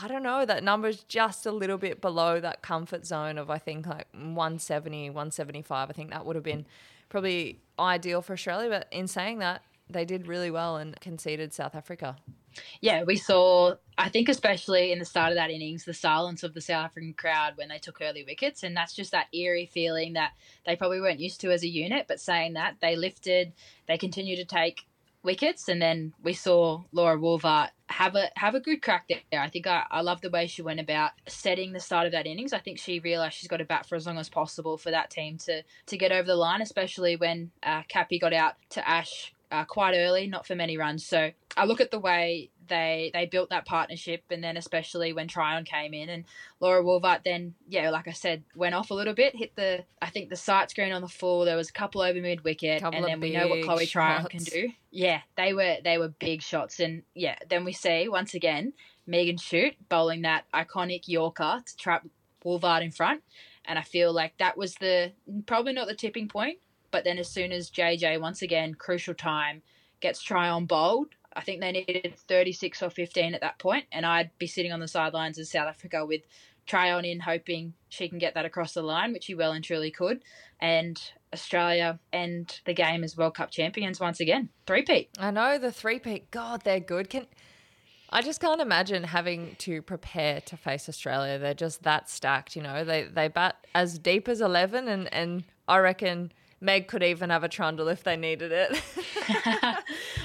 I 0.03 0.07
don't 0.07 0.23
know 0.23 0.45
that 0.45 0.63
number's 0.63 1.03
just 1.05 1.47
a 1.47 1.51
little 1.51 1.79
bit 1.79 2.03
below 2.03 2.41
that 2.41 2.61
comfort 2.61 3.07
zone 3.07 3.39
of 3.39 3.49
I 3.49 3.59
think 3.59 3.87
like 3.87 4.07
170, 4.13 5.11
175. 5.11 5.89
I 5.89 5.93
think 5.95 6.11
that 6.11 6.27
would 6.27 6.37
have 6.37 6.45
been 6.45 6.67
probably 7.09 7.61
ideal 7.79 8.21
for 8.21 8.35
Australia. 8.35 8.69
But 8.69 8.89
in 8.91 9.09
saying 9.09 9.39
that, 9.39 9.63
they 9.89 10.05
did 10.05 10.27
really 10.27 10.51
well 10.51 10.77
and 10.77 10.99
conceded 11.01 11.55
South 11.55 11.75
Africa. 11.75 12.17
Yeah, 12.81 13.05
we 13.05 13.17
saw, 13.17 13.75
I 13.99 14.09
think, 14.09 14.29
especially 14.29 14.93
in 14.93 14.99
the 14.99 15.05
start 15.05 15.31
of 15.31 15.37
that 15.37 15.51
innings, 15.51 15.85
the 15.85 15.95
silence 15.95 16.43
of 16.43 16.55
the 16.55 16.61
South 16.61 16.87
African 16.87 17.15
crowd 17.15 17.53
when 17.57 17.69
they 17.69 17.79
took 17.79 18.01
early 18.01 18.25
wickets. 18.25 18.63
And 18.63 18.77
that's 18.77 18.95
just 18.95 19.13
that 19.13 19.29
eerie 19.33 19.71
feeling 19.73 20.15
that 20.15 20.33
they 20.67 20.77
probably 20.77 21.01
weren't 21.01 21.21
used 21.21 21.41
to 21.43 21.51
as 21.51 21.63
a 21.63 21.69
unit. 21.69 22.07
But 22.09 22.21
saying 22.21 22.55
that, 22.55 22.77
they 22.81 22.97
lifted, 22.97 23.53
they 23.89 23.99
continued 23.99 24.37
to 24.37 24.45
take 24.45 24.87
wickets. 25.25 25.69
And 25.69 25.81
then 25.81 26.13
we 26.23 26.35
saw 26.35 26.83
Laura 26.93 27.19
Wolvaardt 27.19 27.71
have 27.89 28.15
a 28.15 28.31
have 28.37 28.55
a 28.55 28.61
good 28.61 28.83
crack 28.83 29.09
there. 29.09 29.41
I 29.41 29.49
think 29.49 29.67
I, 29.67 29.85
I 29.91 30.03
love 30.03 30.21
the 30.21 30.31
way 30.31 30.47
she 30.47 30.63
went 30.63 30.81
about 30.81 31.13
setting 31.27 31.73
the 31.73 31.81
start 31.81 32.07
of 32.07 32.13
that 32.13 32.27
innings. 32.27 32.53
I 32.53 32.59
think 32.59 32.79
she 32.79 33.01
realised 33.01 33.37
she's 33.37 33.49
got 33.49 33.59
to 33.59 33.65
bat 33.65 33.87
for 33.87 33.97
as 33.97 34.07
long 34.07 34.19
as 34.19 34.29
possible 34.29 34.77
for 34.79 34.91
that 34.91 35.11
team 35.11 35.39
to 35.39 35.63
to 35.87 35.97
get 35.97 36.13
over 36.13 36.27
the 36.27 36.37
line, 36.37 36.63
especially 36.63 37.17
when 37.17 37.51
uh, 37.63 37.83
Cappy 37.89 38.19
got 38.19 38.33
out 38.33 38.55
to 38.71 38.89
Ash 38.89 39.35
uh, 39.55 39.65
quite 39.65 39.95
early, 39.95 40.27
not 40.27 40.47
for 40.47 40.57
many 40.57 40.77
runs. 40.77 41.07
So 41.07 41.31
I 41.57 41.65
look 41.65 41.81
at 41.81 41.93
the 41.93 42.01
way 42.01 42.51
they 42.67 43.11
they 43.15 43.27
built 43.27 43.51
that 43.51 43.67
partnership, 43.67 44.25
and 44.31 44.43
then 44.43 44.57
especially 44.57 45.13
when 45.13 45.29
Tryon 45.29 45.65
came 45.65 45.95
in 45.95 46.09
and 46.09 46.25
Laura 46.59 46.83
Wolvaardt 46.83 47.23
then 47.25 47.55
yeah, 47.69 47.91
like 47.91 48.09
I 48.09 48.13
said, 48.13 48.43
went 48.57 48.75
off 48.75 48.91
a 48.91 48.95
little 48.95 49.15
bit, 49.15 49.37
hit 49.37 49.55
the 49.55 49.85
I 50.03 50.11
think 50.11 50.29
the 50.29 50.37
sight 50.37 50.71
screen 50.71 50.93
on 50.93 51.03
the 51.03 51.09
full. 51.09 51.45
There 51.45 51.57
was 51.57 51.69
a 51.69 51.73
couple 51.73 52.01
over 52.01 52.21
mid 52.21 52.43
wicket, 52.43 52.83
and 52.83 53.05
then 53.05 53.21
we 53.21 53.33
know 53.33 53.47
what 53.47 53.65
Chloe 53.65 53.87
Tryon 53.87 54.27
can 54.27 54.43
do. 54.43 54.71
Yeah, 54.91 55.21
they 55.37 55.55
were 55.55 55.77
they 55.85 55.99
were 55.99 56.09
big 56.09 56.43
shots, 56.43 56.81
and 56.81 57.03
yeah, 57.15 57.37
then 57.49 57.65
we 57.65 57.73
see 57.73 58.09
once 58.09 58.35
again 58.35 58.73
Megan 59.07 59.37
Schutt 59.37 59.77
bowling 59.89 60.23
that 60.23 60.51
iconic 60.53 61.07
Yorker 61.07 61.63
to 61.65 61.77
trap 61.77 62.07
Wolvaardt 62.45 62.83
in 62.83 62.91
front. 62.91 63.23
And 63.67 63.79
I 63.79 63.83
feel 63.83 64.13
like 64.13 64.37
that 64.39 64.59
was 64.59 64.75
the 64.75 65.13
probably 65.47 65.73
not 65.73 65.89
the 65.89 65.95
tipping 65.95 66.29
point, 66.29 66.59
but 66.95 67.03
then 67.03 67.19
as 67.19 67.29
soon 67.29 67.51
as 67.51 67.73
JJ, 67.73 68.21
once 68.21 68.41
again, 68.41 68.73
crucial 68.73 69.15
time, 69.15 69.63
gets 69.99 70.23
Tryon 70.23 70.65
bowled, 70.65 71.09
I 71.35 71.41
think 71.41 71.61
they 71.61 71.73
needed 71.73 72.15
36 72.29 72.85
or 72.85 72.89
15 72.89 73.35
at 73.35 73.41
that 73.41 73.59
point, 73.59 73.87
and 73.91 74.07
I'd 74.07 74.31
be 74.39 74.47
sitting 74.47 74.71
on 74.71 74.79
the 74.79 74.87
sidelines 74.87 75.37
as 75.37 75.51
South 75.51 75.67
Africa 75.67 76.07
with 76.07 76.21
Tryon 76.67 77.05
in, 77.05 77.19
hoping 77.19 77.75
she 77.89 78.09
can 78.09 78.19
get 78.19 78.35
that 78.35 78.45
across 78.45 78.75
the 78.75 78.83
line, 78.83 79.13
which 79.13 79.25
she 79.25 79.35
well 79.35 79.51
and 79.51 79.65
truly 79.65 79.91
could. 79.91 80.23
And 80.61 81.03
Australia 81.33 81.99
and 82.13 82.61
the 82.65 82.75
game 82.75 83.03
as 83.03 83.17
World 83.17 83.35
Cup 83.35 83.51
champions 83.51 83.99
once 83.99 84.21
again. 84.21 84.51
Three-peat. 84.69 85.11
I 85.19 85.33
know, 85.33 85.59
the 85.59 85.73
three-peat. 85.73 86.31
God, 86.31 86.63
they're 86.63 86.79
good. 86.79 87.11
Can 87.11 87.27
I 88.11 88.23
just 88.23 88.41
can't 88.41 88.61
imagine 88.61 89.03
having 89.03 89.57
to 89.59 89.83
prepare 89.83 90.41
to 90.43 90.57
face 90.57 90.89
Australia. 90.89 91.41
They're 91.41 91.55
just 91.55 91.83
that 91.83 92.09
stacked, 92.09 92.55
you 92.55 92.63
know. 92.63 92.85
They 92.85 93.03
they 93.03 93.27
bat 93.27 93.67
as 93.75 93.99
deep 93.99 94.29
as 94.29 94.41
11 94.41 94.87
and, 94.87 95.13
and 95.13 95.43
I 95.67 95.79
reckon– 95.79 96.31
Meg 96.65 96.89
could 96.89 97.03
even 97.03 97.31
have 97.31 97.45
a 97.45 97.49
trundle 97.49 97.89
if 97.89 98.03
they 98.03 98.17
needed 98.17 98.51
it. 98.51 98.83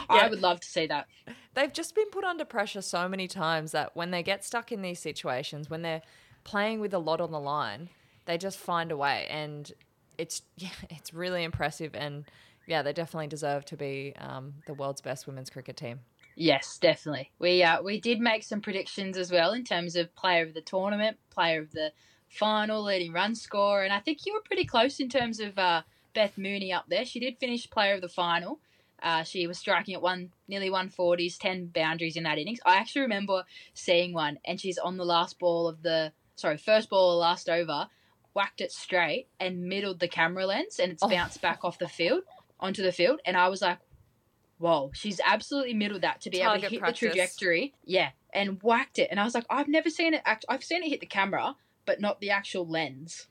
I 0.09 0.27
would 0.29 0.41
love 0.41 0.61
to 0.61 0.67
see 0.67 0.87
that. 0.87 1.07
They've 1.53 1.71
just 1.71 1.93
been 1.93 2.09
put 2.09 2.23
under 2.23 2.45
pressure 2.45 2.81
so 2.81 3.09
many 3.09 3.27
times 3.27 3.73
that 3.73 3.95
when 3.95 4.11
they 4.11 4.23
get 4.23 4.45
stuck 4.45 4.71
in 4.71 4.81
these 4.81 4.99
situations, 4.99 5.69
when 5.69 5.81
they're 5.81 6.01
playing 6.45 6.79
with 6.79 6.93
a 6.93 6.99
lot 6.99 7.19
on 7.19 7.31
the 7.31 7.39
line, 7.39 7.89
they 8.25 8.37
just 8.37 8.57
find 8.57 8.91
a 8.91 8.97
way, 8.97 9.27
and 9.29 9.71
it's 10.17 10.43
yeah, 10.57 10.69
it's 10.89 11.13
really 11.13 11.43
impressive. 11.43 11.93
And 11.93 12.25
yeah, 12.67 12.81
they 12.81 12.93
definitely 12.93 13.27
deserve 13.27 13.65
to 13.65 13.77
be 13.77 14.13
um, 14.17 14.53
the 14.65 14.73
world's 14.73 15.01
best 15.01 15.27
women's 15.27 15.49
cricket 15.49 15.75
team. 15.75 15.99
Yes, 16.35 16.77
definitely. 16.77 17.31
We 17.39 17.63
uh, 17.63 17.81
we 17.81 17.99
did 17.99 18.21
make 18.21 18.43
some 18.43 18.61
predictions 18.61 19.17
as 19.17 19.29
well 19.29 19.51
in 19.51 19.65
terms 19.65 19.97
of 19.97 20.15
player 20.15 20.45
of 20.45 20.53
the 20.53 20.61
tournament, 20.61 21.17
player 21.31 21.61
of 21.61 21.71
the 21.71 21.91
final, 22.29 22.83
leading 22.83 23.11
run 23.11 23.35
score, 23.35 23.83
and 23.83 23.91
I 23.91 23.99
think 23.99 24.25
you 24.25 24.33
were 24.33 24.41
pretty 24.45 24.63
close 24.63 25.01
in 25.01 25.09
terms 25.09 25.41
of 25.41 25.57
uh, 25.57 25.81
Beth 26.13 26.37
Mooney 26.37 26.71
up 26.73 26.85
there. 26.89 27.05
She 27.05 27.19
did 27.19 27.37
finish 27.39 27.69
player 27.69 27.95
of 27.95 28.01
the 28.01 28.09
final. 28.09 28.59
Uh, 29.01 29.23
she 29.23 29.47
was 29.47 29.57
striking 29.57 29.93
at 29.95 30.01
one 30.01 30.31
nearly 30.47 30.69
140s, 30.69 31.37
10 31.37 31.67
boundaries 31.67 32.17
in 32.17 32.23
that 32.23 32.37
innings. 32.37 32.59
I 32.65 32.75
actually 32.77 33.03
remember 33.03 33.45
seeing 33.73 34.13
one, 34.13 34.39
and 34.45 34.59
she's 34.59 34.77
on 34.77 34.97
the 34.97 35.05
last 35.05 35.39
ball 35.39 35.67
of 35.69 35.81
the 35.83 36.11
sorry 36.35 36.57
first 36.57 36.89
ball 36.89 37.11
of 37.11 37.15
the 37.15 37.19
last 37.19 37.49
over, 37.49 37.87
whacked 38.33 38.59
it 38.61 38.71
straight 38.71 39.27
and 39.39 39.63
middled 39.63 39.99
the 39.99 40.07
camera 40.07 40.45
lens, 40.45 40.79
and 40.79 40.91
it's 40.91 41.03
Oh. 41.03 41.07
bounced 41.09 41.41
back 41.41 41.63
off 41.63 41.77
the 41.79 41.87
field 41.87 42.23
onto 42.59 42.83
the 42.83 42.91
field. 42.91 43.21
And 43.25 43.37
I 43.37 43.47
was 43.47 43.61
like, 43.61 43.79
whoa, 44.57 44.91
she's 44.93 45.21
absolutely 45.25 45.73
middled 45.73 46.01
that 46.01 46.19
to 46.21 46.29
be 46.29 46.41
able 46.41 46.59
to 46.59 46.67
hit 46.67 46.79
practice. 46.79 46.99
the 46.99 47.07
trajectory. 47.07 47.73
Yeah, 47.85 48.09
and 48.33 48.61
whacked 48.61 48.99
it. 48.99 49.07
And 49.11 49.19
I 49.19 49.23
was 49.23 49.33
like, 49.33 49.45
I've 49.49 49.69
never 49.69 49.89
seen 49.89 50.13
it. 50.13 50.21
Act- 50.25 50.45
I've 50.49 50.63
seen 50.63 50.83
it 50.83 50.89
hit 50.89 50.99
the 50.99 51.05
camera, 51.05 51.55
but 51.85 52.01
not 52.01 52.19
the 52.19 52.31
actual 52.31 52.67
lens. 52.67 53.27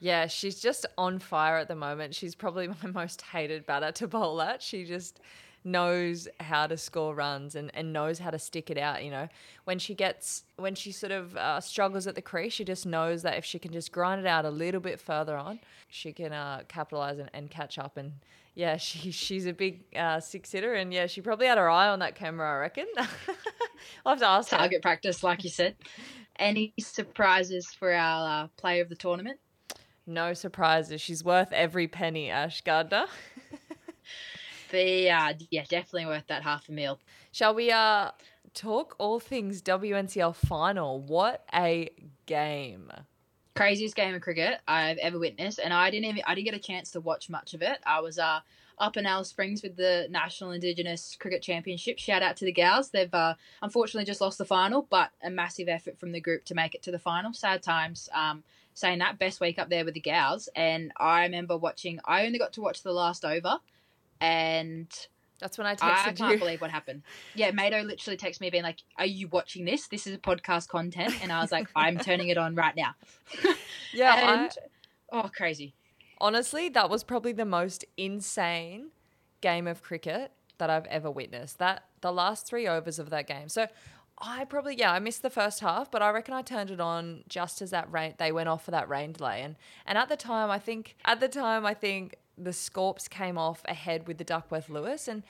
Yeah, 0.00 0.26
she's 0.26 0.60
just 0.60 0.84
on 0.98 1.18
fire 1.18 1.56
at 1.56 1.68
the 1.68 1.74
moment. 1.74 2.14
She's 2.14 2.34
probably 2.34 2.68
my 2.82 2.90
most 2.92 3.22
hated 3.22 3.66
batter 3.66 3.92
to 3.92 4.06
bowl 4.06 4.40
at. 4.42 4.62
She 4.62 4.84
just 4.84 5.20
knows 5.64 6.28
how 6.38 6.66
to 6.68 6.76
score 6.76 7.14
runs 7.14 7.56
and, 7.56 7.70
and 7.74 7.92
knows 7.92 8.20
how 8.20 8.30
to 8.30 8.38
stick 8.38 8.70
it 8.70 8.78
out. 8.78 9.04
You 9.04 9.10
know, 9.10 9.28
when 9.64 9.78
she 9.78 9.94
gets, 9.94 10.44
when 10.56 10.74
she 10.74 10.92
sort 10.92 11.12
of 11.12 11.36
uh, 11.36 11.60
struggles 11.60 12.06
at 12.06 12.14
the 12.14 12.22
crease, 12.22 12.52
she 12.52 12.64
just 12.64 12.86
knows 12.86 13.22
that 13.22 13.36
if 13.36 13.44
she 13.44 13.58
can 13.58 13.72
just 13.72 13.90
grind 13.90 14.20
it 14.20 14.26
out 14.26 14.44
a 14.44 14.50
little 14.50 14.80
bit 14.80 15.00
further 15.00 15.36
on, 15.36 15.58
she 15.88 16.12
can 16.12 16.32
uh, 16.32 16.62
capitalize 16.68 17.18
and, 17.18 17.30
and 17.34 17.50
catch 17.50 17.78
up. 17.78 17.96
And 17.96 18.12
yeah, 18.54 18.76
she 18.78 19.10
she's 19.10 19.46
a 19.46 19.52
big 19.52 19.82
uh, 19.96 20.20
six 20.20 20.52
hitter. 20.52 20.74
And 20.74 20.92
yeah, 20.92 21.06
she 21.06 21.20
probably 21.20 21.46
had 21.46 21.58
her 21.58 21.68
eye 21.68 21.88
on 21.88 21.98
that 21.98 22.14
camera, 22.14 22.48
I 22.54 22.58
reckon. 22.58 22.86
I'll 24.06 24.12
have 24.12 24.20
to 24.20 24.26
ask 24.26 24.50
her. 24.50 24.58
Target 24.58 24.82
practice, 24.82 25.22
like 25.22 25.42
you 25.42 25.50
said. 25.50 25.74
Any 26.38 26.74
surprises 26.78 27.66
for 27.66 27.92
our 27.92 28.44
uh, 28.44 28.48
player 28.56 28.82
of 28.82 28.88
the 28.88 28.94
tournament? 28.94 29.40
No 30.06 30.34
surprises. 30.34 31.00
She's 31.00 31.24
worth 31.24 31.52
every 31.52 31.88
penny, 31.88 32.30
Ash 32.30 32.60
Gardner. 32.62 33.06
The 34.70 35.10
uh, 35.10 35.34
yeah, 35.50 35.64
definitely 35.68 36.06
worth 36.06 36.26
that 36.26 36.42
half 36.42 36.68
a 36.68 36.72
meal. 36.72 36.98
Shall 37.32 37.54
we 37.54 37.70
uh 37.70 38.10
talk 38.54 38.96
all 38.98 39.20
things 39.20 39.62
WNCL 39.62 40.34
final? 40.34 41.00
What 41.00 41.44
a 41.54 41.90
game. 42.26 42.90
Craziest 43.54 43.94
game 43.94 44.14
of 44.14 44.20
cricket 44.22 44.60
I've 44.66 44.98
ever 44.98 45.18
witnessed, 45.18 45.60
and 45.62 45.72
I 45.72 45.90
didn't 45.90 46.06
even 46.06 46.22
I 46.26 46.34
didn't 46.34 46.46
get 46.46 46.54
a 46.54 46.58
chance 46.58 46.90
to 46.92 47.00
watch 47.00 47.30
much 47.30 47.54
of 47.54 47.62
it. 47.62 47.78
I 47.86 48.00
was 48.00 48.18
uh 48.18 48.40
up 48.78 48.96
in 48.96 49.06
Alice 49.06 49.28
Springs 49.28 49.62
with 49.62 49.76
the 49.76 50.06
National 50.10 50.50
Indigenous 50.50 51.16
Cricket 51.18 51.42
Championship. 51.42 51.98
Shout 51.98 52.22
out 52.22 52.36
to 52.36 52.44
the 52.44 52.52
gals. 52.52 52.90
They've 52.90 53.12
uh, 53.14 53.34
unfortunately 53.62 54.04
just 54.04 54.20
lost 54.20 54.36
the 54.36 54.44
final, 54.44 54.86
but 54.90 55.12
a 55.22 55.30
massive 55.30 55.68
effort 55.68 55.98
from 55.98 56.12
the 56.12 56.20
group 56.20 56.44
to 56.44 56.54
make 56.54 56.74
it 56.74 56.82
to 56.82 56.90
the 56.90 56.98
final. 56.98 57.32
Sad 57.32 57.62
times. 57.62 58.10
Um, 58.12 58.44
saying 58.76 58.98
that, 58.98 59.18
best 59.18 59.40
week 59.40 59.58
up 59.58 59.70
there 59.70 59.86
with 59.86 59.94
the 59.94 60.00
gals. 60.00 60.50
And 60.54 60.92
I 60.98 61.22
remember 61.22 61.56
watching. 61.56 61.98
I 62.04 62.26
only 62.26 62.38
got 62.38 62.52
to 62.52 62.60
watch 62.60 62.82
the 62.82 62.92
last 62.92 63.24
over, 63.24 63.58
and 64.20 64.86
That's 65.40 65.56
when 65.58 65.66
I 65.66 65.74
texted 65.74 66.06
I 66.06 66.12
can't 66.12 66.32
you. 66.32 66.38
believe 66.38 66.60
what 66.60 66.70
happened. 66.70 67.02
Yeah, 67.34 67.50
Maito 67.52 67.82
literally 67.84 68.18
texted 68.18 68.42
me 68.42 68.50
being 68.50 68.62
like, 68.62 68.78
"Are 68.98 69.06
you 69.06 69.28
watching 69.28 69.64
this? 69.64 69.88
This 69.88 70.06
is 70.06 70.14
a 70.14 70.18
podcast 70.18 70.68
content," 70.68 71.14
and 71.22 71.32
I 71.32 71.40
was 71.40 71.50
like, 71.50 71.68
"I'm 71.74 71.98
turning 71.98 72.28
it 72.28 72.36
on 72.36 72.54
right 72.54 72.76
now." 72.76 72.94
yeah, 73.94 74.12
I, 74.14 74.50
oh, 75.10 75.30
crazy. 75.34 75.74
honestly, 76.20 76.68
that 76.68 76.90
was 76.90 77.02
probably 77.02 77.32
the 77.32 77.44
most 77.46 77.84
insane 77.96 78.88
game 79.40 79.66
of 79.66 79.82
cricket 79.82 80.32
that 80.58 80.68
I've 80.70 80.86
ever 80.86 81.10
witnessed. 81.10 81.58
That 81.58 81.84
the 82.02 82.12
last 82.12 82.46
three 82.46 82.68
overs 82.68 82.98
of 82.98 83.08
that 83.10 83.26
game. 83.26 83.48
So 83.48 83.68
I 84.18 84.44
probably 84.44 84.76
yeah, 84.76 84.92
I 84.92 84.98
missed 84.98 85.22
the 85.22 85.30
first 85.30 85.60
half, 85.60 85.90
but 85.90 86.02
I 86.02 86.10
reckon 86.10 86.32
I 86.32 86.42
turned 86.42 86.70
it 86.70 86.80
on 86.80 87.24
just 87.28 87.60
as 87.60 87.70
that 87.70 87.90
rain 87.92 88.14
they 88.18 88.32
went 88.32 88.48
off 88.48 88.64
for 88.64 88.70
that 88.70 88.88
rain 88.88 89.12
delay. 89.12 89.42
And 89.42 89.56
and 89.84 89.98
at 89.98 90.08
the 90.08 90.16
time 90.16 90.50
I 90.50 90.58
think 90.58 90.96
at 91.04 91.20
the 91.20 91.28
time 91.28 91.66
I 91.66 91.74
think 91.74 92.16
the 92.38 92.50
Scorps 92.50 93.08
came 93.08 93.38
off 93.38 93.62
ahead 93.66 94.06
with 94.06 94.18
the 94.18 94.24
Duckworth 94.24 94.68
Lewis 94.68 95.08
and 95.08 95.22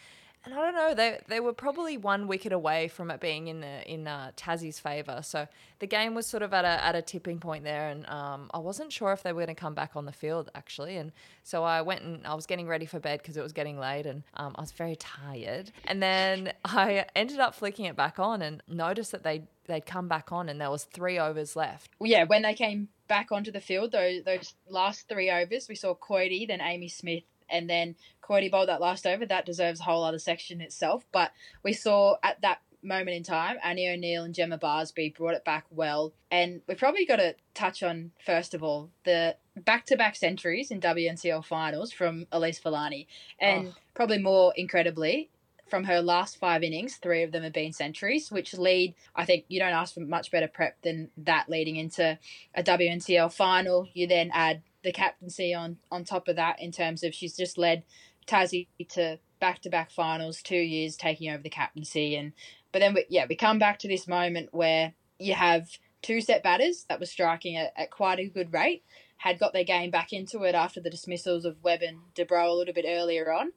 and 0.47 0.55
I 0.55 0.59
don't 0.59 0.75
know, 0.75 0.95
they 0.95 1.19
they 1.27 1.41
were 1.41 1.53
probably 1.53 1.97
one 1.97 2.29
wicket 2.29 2.53
away 2.53 2.87
from 2.87 3.11
it 3.11 3.21
being 3.21 3.49
in 3.49 3.61
the, 3.61 3.93
in 3.93 4.07
uh, 4.07 4.31
Tassie's 4.37 4.79
favour. 4.79 5.21
So 5.23 5.49
the 5.81 5.89
game 5.89 6.15
was 6.15 6.27
sort 6.27 6.45
of 6.45 6.55
at 6.55 6.65
a 6.65 6.85
at 6.85 6.95
a 6.95 7.03
tipping 7.03 7.41
point 7.41 7.65
there, 7.65 7.89
and 7.89 8.09
um, 8.09 8.49
I 8.55 8.59
wasn't 8.59 8.93
sure 8.93 9.13
if 9.13 9.25
they 9.25 9.33
were 9.33 9.45
going 9.45 9.55
to 9.55 9.61
come 9.61 9.75
back 9.75 9.97
on 9.97 10.07
the 10.07 10.13
field 10.13 10.49
actually. 10.55 10.97
And 10.97 11.11
so 11.43 11.65
I 11.65 11.83
went 11.83 12.03
and 12.03 12.25
I 12.25 12.35
was 12.35 12.47
getting 12.47 12.69
ready 12.69 12.87
for 12.87 13.01
bed 13.01 13.21
because 13.21 13.37
it 13.37 13.43
was 13.43 13.53
getting 13.53 13.77
late, 13.79 14.07
and 14.07 14.23
um, 14.35 14.55
I 14.57 14.61
was 14.61 14.71
very 14.71 14.95
tired. 14.97 15.73
And 15.85 16.01
then 16.01 16.53
I 16.65 17.07
ended 17.17 17.41
up 17.41 17.55
flicking 17.57 17.87
it 17.87 17.97
back 17.97 18.21
on 18.21 18.41
and 18.41 18.63
noticed 18.69 19.11
that 19.13 19.25
they 19.25 19.43
they'd 19.67 19.85
come 19.85 20.07
back 20.07 20.31
on, 20.31 20.49
and 20.49 20.61
there 20.61 20.71
was 20.71 20.85
three 20.85 21.19
overs 21.19 21.57
left. 21.57 21.91
Yeah, 22.01 22.23
when 22.23 22.43
they 22.43 22.55
came 22.55 22.89
back 23.09 23.33
onto 23.33 23.51
the 23.51 23.61
field, 23.61 23.91
those 23.91 24.23
those 24.23 24.55
last 24.69 25.09
three 25.09 25.29
overs, 25.29 25.69
we 25.69 25.75
saw 25.75 25.95
Coyte, 25.95 26.47
then 26.47 26.61
Amy 26.61 26.89
Smith, 26.89 27.25
and 27.49 27.69
then 27.69 27.97
Coity 28.23 28.51
bowled 28.51 28.69
that 28.69 28.81
last 28.81 29.07
over. 29.07 29.25
That 29.27 29.47
deserves 29.47 29.81
a 29.81 29.85
whole 29.85 30.05
other 30.05 30.19
section 30.19 30.61
itself. 30.61 31.07
But 31.13 31.33
we 31.63 31.73
saw 31.73 32.17
at 32.23 32.41
that 32.43 32.61
moment 32.83 33.17
in 33.17 33.23
time, 33.23 33.57
Annie 33.65 33.89
O'Neill 33.89 34.25
and 34.25 34.35
Gemma 34.35 34.59
Barsby 34.59 35.15
brought 35.15 35.35
it 35.35 35.45
back 35.45 35.65
well. 35.71 36.13
And 36.31 36.63
we 36.69 36.75
probably 36.75 37.05
got 37.05 37.17
to 37.17 37.35
touch 37.55 37.83
on, 37.83 38.13
first 38.25 38.55
of 38.55 38.63
all, 38.63 38.91
the 39.05 39.37
back 39.57 39.87
to 39.87 39.97
back 39.97 40.17
centuries 40.17 40.71
in 40.71 40.81
WNCL 40.81 41.45
finals 41.45 41.93
from 41.93 42.27
Elyse 42.33 42.63
Villani. 42.63 43.07
And 43.41 43.69
Oh. 43.69 43.75
probably 43.95 44.19
more 44.19 44.53
incredibly, 44.57 45.31
from 45.69 45.85
her 45.85 46.01
last 46.01 46.37
five 46.39 46.63
innings, 46.63 46.97
three 46.97 47.25
of 47.25 47.33
them 47.33 47.43
have 47.43 47.53
been 47.53 47.73
centuries, 47.73 48.31
which 48.31 48.55
lead, 48.55 48.95
I 49.17 49.25
think 49.25 49.47
you 49.49 49.59
don't 49.59 49.73
ask 49.73 49.95
for 49.95 50.01
much 50.01 50.31
better 50.31 50.47
prep 50.47 50.81
than 50.83 51.11
that 51.17 51.49
leading 51.49 51.75
into 51.77 52.17
a 52.55 52.63
WNCL 52.63 53.33
final. 53.33 53.89
You 53.93 54.07
then 54.07 54.31
add 54.33 54.63
the 54.87 54.93
captaincy 54.93 55.53
on, 55.53 55.77
on 55.91 56.05
top 56.05 56.29
of 56.29 56.37
that 56.37 56.63
in 56.63 56.73
terms 56.73 57.03
of 57.03 57.15
she's 57.15 57.37
just 57.37 57.59
led 57.59 57.83
Tassie 58.27 58.69
to 58.91 59.19
back 59.41 59.61
to 59.63 59.69
back 59.69 59.91
finals, 59.91 60.41
two 60.41 60.57
years 60.57 60.97
taking 60.97 61.31
over 61.31 61.43
the 61.43 61.51
captaincy. 61.51 62.17
And 62.17 62.33
But 62.73 62.79
then, 62.79 62.95
we, 62.95 63.05
yeah, 63.11 63.27
we 63.29 63.37
come 63.37 63.59
back 63.59 63.79
to 63.81 63.89
this 63.89 64.09
moment 64.09 64.49
where 64.53 64.95
you 65.19 65.35
have 65.35 65.69
two 66.03 66.21
set 66.21 66.43
batters 66.43 66.87
that 66.89 67.01
were 67.01 67.07
striking 67.07 67.57
at, 67.57 67.73
at 67.77 67.91
quite 67.91 68.19
a 68.19 68.29
good 68.29 68.53
rate, 68.53 68.83
had 69.19 69.39
got 69.39 69.53
their 69.53 69.65
game 69.65 69.91
back 69.91 70.13
into 70.13 70.43
it 70.45 70.55
after 70.55 70.81
the 70.81 70.91
dismissals 70.91 71.45
of 71.45 71.63
Webb 71.63 71.83
and 71.83 71.99
DeBro 72.15 72.49
a 72.49 72.53
little 72.53 72.75
bit 72.75 72.87
earlier 72.89 73.33
on. 73.33 73.53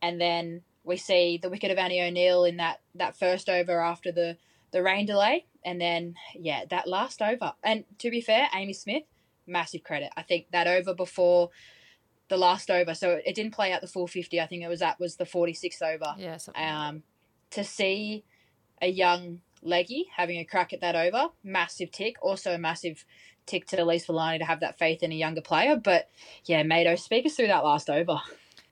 And 0.00 0.20
then 0.20 0.62
we 0.84 0.96
see 0.96 1.38
the 1.40 1.50
wicket 1.50 1.70
of 1.70 1.78
Annie 1.78 2.02
O'Neill 2.02 2.44
in 2.44 2.56
that, 2.58 2.80
that 2.94 3.18
first 3.18 3.48
over 3.48 3.80
after 3.80 4.12
the, 4.12 4.36
the 4.72 4.82
rain 4.82 5.06
delay. 5.06 5.46
And 5.64 5.80
then, 5.80 6.14
yeah, 6.34 6.64
that 6.70 6.88
last 6.88 7.20
over. 7.20 7.52
And 7.62 7.84
to 7.98 8.10
be 8.10 8.20
fair, 8.20 8.48
Amy 8.54 8.72
Smith, 8.72 9.02
massive 9.48 9.82
credit. 9.82 10.10
I 10.16 10.22
think 10.22 10.46
that 10.52 10.66
over 10.66 10.94
before 10.94 11.50
the 12.28 12.36
last 12.36 12.70
over, 12.70 12.94
so 12.94 13.20
it 13.24 13.34
didn't 13.34 13.54
play 13.54 13.72
out 13.72 13.80
the 13.80 13.86
full 13.86 14.06
50. 14.06 14.40
I 14.40 14.46
think 14.46 14.62
it 14.62 14.68
was 14.68 14.80
that 14.80 15.00
was 15.00 15.16
the 15.16 15.24
46th 15.24 15.82
over. 15.82 16.14
Yeah. 16.18 16.38
Um, 16.54 17.02
to 17.50 17.64
see 17.64 18.24
a 18.80 18.88
young 18.88 19.40
leggy 19.62 20.06
having 20.16 20.38
a 20.38 20.44
crack 20.44 20.72
at 20.72 20.80
that 20.80 20.94
over, 20.94 21.28
massive 21.42 21.90
tick. 21.90 22.16
Also 22.22 22.54
a 22.54 22.58
massive 22.58 23.04
tick 23.46 23.66
to 23.66 23.76
Elyse 23.76 24.06
Villani 24.06 24.38
to 24.38 24.44
have 24.44 24.60
that 24.60 24.78
faith 24.78 25.02
in 25.02 25.10
a 25.10 25.14
younger 25.14 25.40
player. 25.40 25.76
But 25.76 26.10
yeah, 26.44 26.62
Maito, 26.62 26.94
speak 26.96 27.26
us 27.26 27.34
through 27.34 27.48
that 27.48 27.64
last 27.64 27.90
over. 27.90 28.20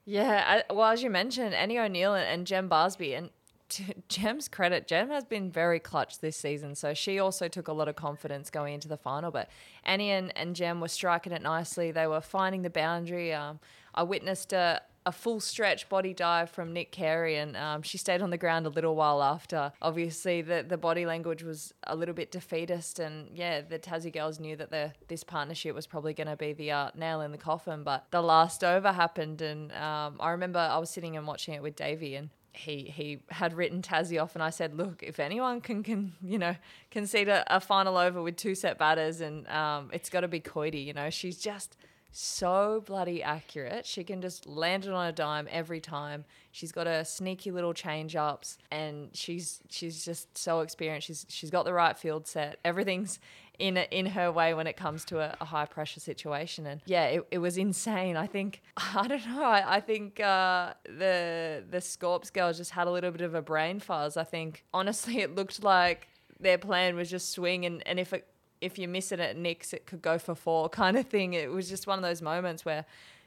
Yeah, 0.05 0.63
I, 0.69 0.73
well, 0.73 0.91
as 0.91 1.03
you 1.03 1.09
mentioned, 1.09 1.53
Annie 1.53 1.77
O'Neill 1.77 2.13
and, 2.13 2.25
and 2.25 2.47
Jem 2.47 2.69
Barsby, 2.69 3.17
and 3.17 3.29
to 3.69 3.83
Jem's 4.07 4.47
credit, 4.47 4.87
Jem 4.87 5.09
has 5.09 5.25
been 5.25 5.51
very 5.51 5.79
clutch 5.79 6.19
this 6.19 6.37
season, 6.37 6.75
so 6.75 6.93
she 6.93 7.19
also 7.19 7.47
took 7.47 7.67
a 7.67 7.73
lot 7.73 7.87
of 7.87 7.95
confidence 7.95 8.49
going 8.49 8.73
into 8.73 8.87
the 8.87 8.97
final. 8.97 9.31
But 9.31 9.49
Annie 9.83 10.11
and, 10.11 10.35
and 10.37 10.55
Jem 10.55 10.81
were 10.81 10.87
striking 10.87 11.33
it 11.33 11.41
nicely. 11.41 11.91
They 11.91 12.07
were 12.07 12.21
finding 12.21 12.61
the 12.61 12.69
boundary. 12.69 13.33
Um, 13.33 13.59
I 13.93 14.03
witnessed 14.03 14.53
a, 14.53 14.81
a 15.07 15.11
full 15.11 15.39
stretch 15.39 15.89
body 15.89 16.13
dive 16.13 16.49
from 16.49 16.73
Nic 16.73 16.91
Carey, 16.91 17.37
and 17.37 17.57
um, 17.57 17.81
she 17.81 17.97
stayed 17.97 18.21
on 18.21 18.29
the 18.29 18.37
ground 18.37 18.65
a 18.65 18.69
little 18.69 18.95
while 18.95 19.23
after. 19.23 19.71
Obviously, 19.81 20.41
the, 20.41 20.65
the 20.67 20.77
body 20.77 21.05
language 21.05 21.43
was 21.43 21.73
a 21.83 21.95
little 21.95 22.13
bit 22.13 22.31
defeatist, 22.31 22.99
and 22.99 23.29
yeah, 23.33 23.61
the 23.61 23.79
Tassie 23.79 24.13
girls 24.13 24.39
knew 24.39 24.55
that 24.55 24.69
the, 24.69 24.91
this 25.07 25.23
partnership 25.23 25.73
was 25.73 25.87
probably 25.87 26.13
going 26.13 26.27
to 26.27 26.35
be 26.35 26.53
the 26.53 26.71
uh, 26.71 26.91
nail 26.95 27.21
in 27.21 27.31
the 27.31 27.37
coffin. 27.37 27.83
But 27.83 28.05
the 28.11 28.21
last 28.21 28.63
over 28.63 28.91
happened, 28.91 29.41
and 29.41 29.71
um, 29.71 30.17
I 30.19 30.31
remember 30.31 30.59
I 30.59 30.77
was 30.77 30.89
sitting 30.89 31.17
and 31.17 31.25
watching 31.25 31.53
it 31.53 31.63
with 31.63 31.75
Davey, 31.75 32.15
and 32.15 32.29
he 32.57 32.83
he 32.83 33.19
had 33.29 33.53
written 33.53 33.81
Tassie 33.81 34.21
off, 34.21 34.35
and 34.35 34.43
I 34.43 34.49
said, 34.49 34.75
look, 34.75 35.03
if 35.03 35.19
anyone 35.19 35.61
can 35.61 35.83
can 35.83 36.13
you 36.21 36.37
know 36.37 36.55
concede 36.91 37.29
a, 37.29 37.43
a 37.55 37.59
final 37.59 37.97
over 37.97 38.21
with 38.21 38.35
two 38.35 38.55
set 38.55 38.77
batters, 38.77 39.21
and 39.21 39.47
um, 39.47 39.89
it's 39.93 40.09
got 40.09 40.21
to 40.21 40.27
be 40.27 40.39
Coyte. 40.39 40.85
You 40.85 40.93
know, 40.93 41.09
she's 41.09 41.37
just 41.37 41.77
so 42.11 42.81
bloody 42.85 43.21
accurate. 43.21 43.85
She 43.85 44.03
can 44.03 44.21
just 44.21 44.47
land 44.47 44.85
it 44.85 44.91
on 44.91 45.05
a 45.05 45.11
dime 45.11 45.47
every 45.51 45.79
time. 45.79 46.25
She's 46.51 46.71
got 46.71 46.87
a 46.87 47.05
sneaky 47.05 47.51
little 47.51 47.73
change 47.73 48.15
ups 48.15 48.57
and 48.71 49.09
she's 49.13 49.59
she's 49.69 50.03
just 50.03 50.35
so 50.35 50.61
experienced. 50.61 51.07
She's 51.07 51.25
she's 51.29 51.51
got 51.51 51.65
the 51.65 51.73
right 51.73 51.95
field 51.97 52.25
set. 52.25 52.59
Everything's 52.65 53.19
in 53.59 53.77
in 53.77 54.05
her 54.07 54.31
way 54.31 54.53
when 54.53 54.67
it 54.67 54.77
comes 54.77 55.03
to 55.05 55.19
a, 55.19 55.35
a 55.41 55.45
high 55.45 55.65
pressure 55.65 55.99
situation. 55.99 56.65
And 56.65 56.81
yeah, 56.85 57.05
it, 57.05 57.27
it 57.31 57.37
was 57.39 57.57
insane. 57.57 58.15
I 58.15 58.27
think 58.27 58.61
I 58.77 59.07
don't 59.07 59.25
know. 59.27 59.43
I, 59.43 59.77
I 59.77 59.79
think 59.79 60.19
uh, 60.19 60.73
the 60.85 61.63
the 61.69 61.81
Scorps 61.81 62.31
girls 62.31 62.57
just 62.57 62.71
had 62.71 62.87
a 62.87 62.91
little 62.91 63.11
bit 63.11 63.21
of 63.21 63.35
a 63.35 63.41
brain 63.41 63.79
fuzz. 63.79 64.17
I 64.17 64.23
think 64.23 64.63
honestly, 64.73 65.19
it 65.19 65.35
looked 65.35 65.63
like 65.63 66.07
their 66.39 66.57
plan 66.57 66.95
was 66.95 67.09
just 67.09 67.31
swing 67.31 67.65
and, 67.65 67.85
and 67.87 67.99
if 67.99 68.13
it 68.13 68.27
if 68.61 68.79
you 68.79 68.87
miss 68.87 69.11
it 69.11 69.19
at 69.19 69.37
Nix, 69.37 69.73
it 69.73 69.85
could 69.85 70.01
go 70.01 70.17
for 70.17 70.35
four 70.35 70.69
kind 70.81 70.97
of 70.97 71.07
thing. 71.07 71.33
It 71.33 71.51
was 71.51 71.69
just 71.69 71.87
one 71.87 71.97
of 71.97 72.03
those 72.03 72.21
moments 72.21 72.65
where 72.65 72.85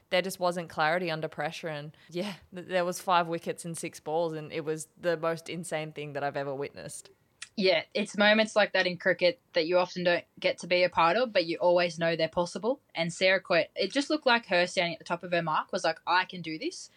there 0.09 0.21
just 0.21 0.39
wasn't 0.39 0.69
clarity 0.69 1.09
under 1.09 1.27
pressure. 1.27 1.69
And 1.69 1.91
yeah, 2.09 2.33
there 2.51 2.85
was 2.85 2.99
five 2.99 3.27
wickets 3.27 3.65
and 3.65 3.77
six 3.77 3.99
balls, 3.99 4.33
and 4.33 4.51
it 4.51 4.65
was 4.65 4.87
the 4.99 5.17
most 5.17 5.49
insane 5.49 5.93
thing 5.93 6.13
that 6.13 6.23
I've 6.23 6.37
ever 6.37 6.53
witnessed. 6.53 7.09
Yeah, 7.57 7.83
it's 7.93 8.17
moments 8.17 8.55
like 8.55 8.73
that 8.73 8.87
in 8.87 8.97
cricket 8.97 9.39
that 9.53 9.67
you 9.67 9.77
often 9.77 10.03
don't 10.03 10.23
get 10.39 10.59
to 10.59 10.67
be 10.67 10.83
a 10.83 10.89
part 10.89 11.17
of, 11.17 11.33
but 11.33 11.45
you 11.45 11.57
always 11.57 11.99
know 11.99 12.15
they're 12.15 12.27
possible. 12.27 12.79
And 12.95 13.11
Sarah 13.11 13.41
Coyte, 13.41 13.67
it 13.75 13.91
just 13.91 14.09
looked 14.09 14.25
like 14.25 14.47
her 14.47 14.65
standing 14.65 14.93
at 14.93 14.99
the 14.99 15.05
top 15.05 15.23
of 15.23 15.31
her 15.31 15.41
mark 15.41 15.71
was 15.71 15.83
like, 15.83 15.99
I 16.07 16.25
can 16.25 16.41
do 16.41 16.57
this 16.57 16.89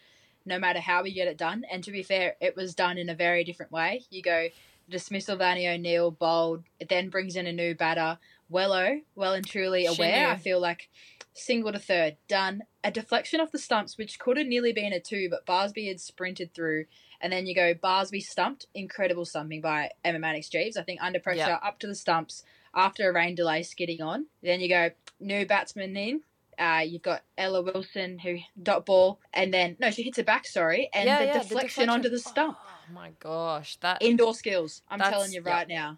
no 0.45 0.59
matter 0.59 0.79
how 0.79 1.03
we 1.03 1.13
get 1.13 1.27
it 1.27 1.37
done. 1.37 1.63
And 1.69 1.83
to 1.83 1.91
be 1.91 2.03
fair, 2.03 2.35
it 2.39 2.55
was 2.55 2.75
done 2.75 2.97
in 2.97 3.09
a 3.09 3.15
very 3.15 3.43
different 3.43 3.71
way. 3.71 4.03
You 4.09 4.21
go, 4.21 4.47
dismissal 4.89 5.35
of 5.35 5.41
Annie 5.41 5.67
O'Neill, 5.67 6.11
bowled. 6.11 6.63
It 6.79 6.89
then 6.89 7.09
brings 7.09 7.35
in 7.35 7.47
a 7.47 7.53
new 7.53 7.75
batter. 7.75 8.19
Wello, 8.51 9.01
well 9.15 9.33
and 9.33 9.45
truly 9.45 9.87
aware. 9.87 10.29
I 10.29 10.37
feel 10.37 10.59
like 10.59 10.89
single 11.33 11.71
to 11.71 11.79
third, 11.79 12.17
done. 12.27 12.61
A 12.83 12.91
deflection 12.91 13.41
off 13.41 13.51
the 13.51 13.57
stumps, 13.57 13.97
which 13.97 14.19
could 14.19 14.37
have 14.37 14.45
nearly 14.47 14.71
been 14.71 14.93
a 14.93 14.99
two, 14.99 15.27
but 15.29 15.45
Barsby 15.45 15.87
had 15.87 15.99
sprinted 15.99 16.53
through. 16.53 16.85
And 17.25 17.33
then 17.33 17.47
you 17.47 17.55
go, 17.55 17.73
Barsby 17.73 18.21
stumped. 18.21 18.67
Incredible 18.75 19.25
stumping 19.25 19.59
by 19.59 19.89
Emma 20.03 20.19
Manix-Geeves. 20.19 20.77
I 20.77 20.83
think 20.83 21.01
under 21.01 21.19
pressure, 21.19 21.39
yep. 21.39 21.61
up 21.63 21.79
to 21.79 21.87
the 21.87 21.95
stumps 21.95 22.43
after 22.75 23.09
a 23.09 23.13
rain 23.13 23.33
delay 23.33 23.63
skidding 23.63 23.99
on. 23.99 24.27
Then 24.43 24.61
you 24.61 24.69
go, 24.69 24.91
new 25.19 25.43
batsman 25.47 25.97
in. 25.97 26.21
Uh, 26.59 26.83
you've 26.85 27.01
got 27.01 27.23
Ella 27.35 27.63
Wilson 27.63 28.19
who 28.19 28.37
dot 28.61 28.85
ball, 28.85 29.19
and 29.33 29.51
then 29.51 29.75
no, 29.79 29.89
she 29.89 30.03
hits 30.03 30.19
it 30.19 30.27
back. 30.27 30.45
Sorry, 30.45 30.87
and 30.93 31.07
yeah, 31.07 31.17
the, 31.17 31.25
yeah, 31.25 31.33
deflection 31.33 31.49
the, 31.49 31.55
deflection 31.55 31.89
onto 31.89 32.09
the 32.09 32.19
stump. 32.19 32.57
Oh 32.61 32.93
my 32.93 33.09
gosh, 33.19 33.77
that 33.77 34.03
indoor 34.03 34.35
skills. 34.35 34.83
I'm 34.87 34.99
telling 34.99 35.31
you 35.31 35.41
right 35.41 35.67
yeah. 35.67 35.79
now. 35.79 35.97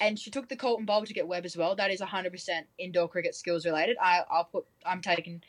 And 0.00 0.18
she 0.18 0.30
took 0.30 0.48
the 0.48 0.56
caught 0.56 0.78
and 0.78 0.86
bowled 0.86 1.08
to 1.08 1.14
get 1.14 1.28
Webb 1.28 1.44
as 1.44 1.58
well. 1.58 1.76
That 1.76 1.90
is 1.90 2.00
100% 2.00 2.48
indoor 2.78 3.06
cricket 3.06 3.34
skills 3.34 3.66
related. 3.66 3.98
I, 4.02 4.22
I'll 4.30 4.44
put. 4.44 4.64
I'm 4.86 5.02
taking. 5.02 5.42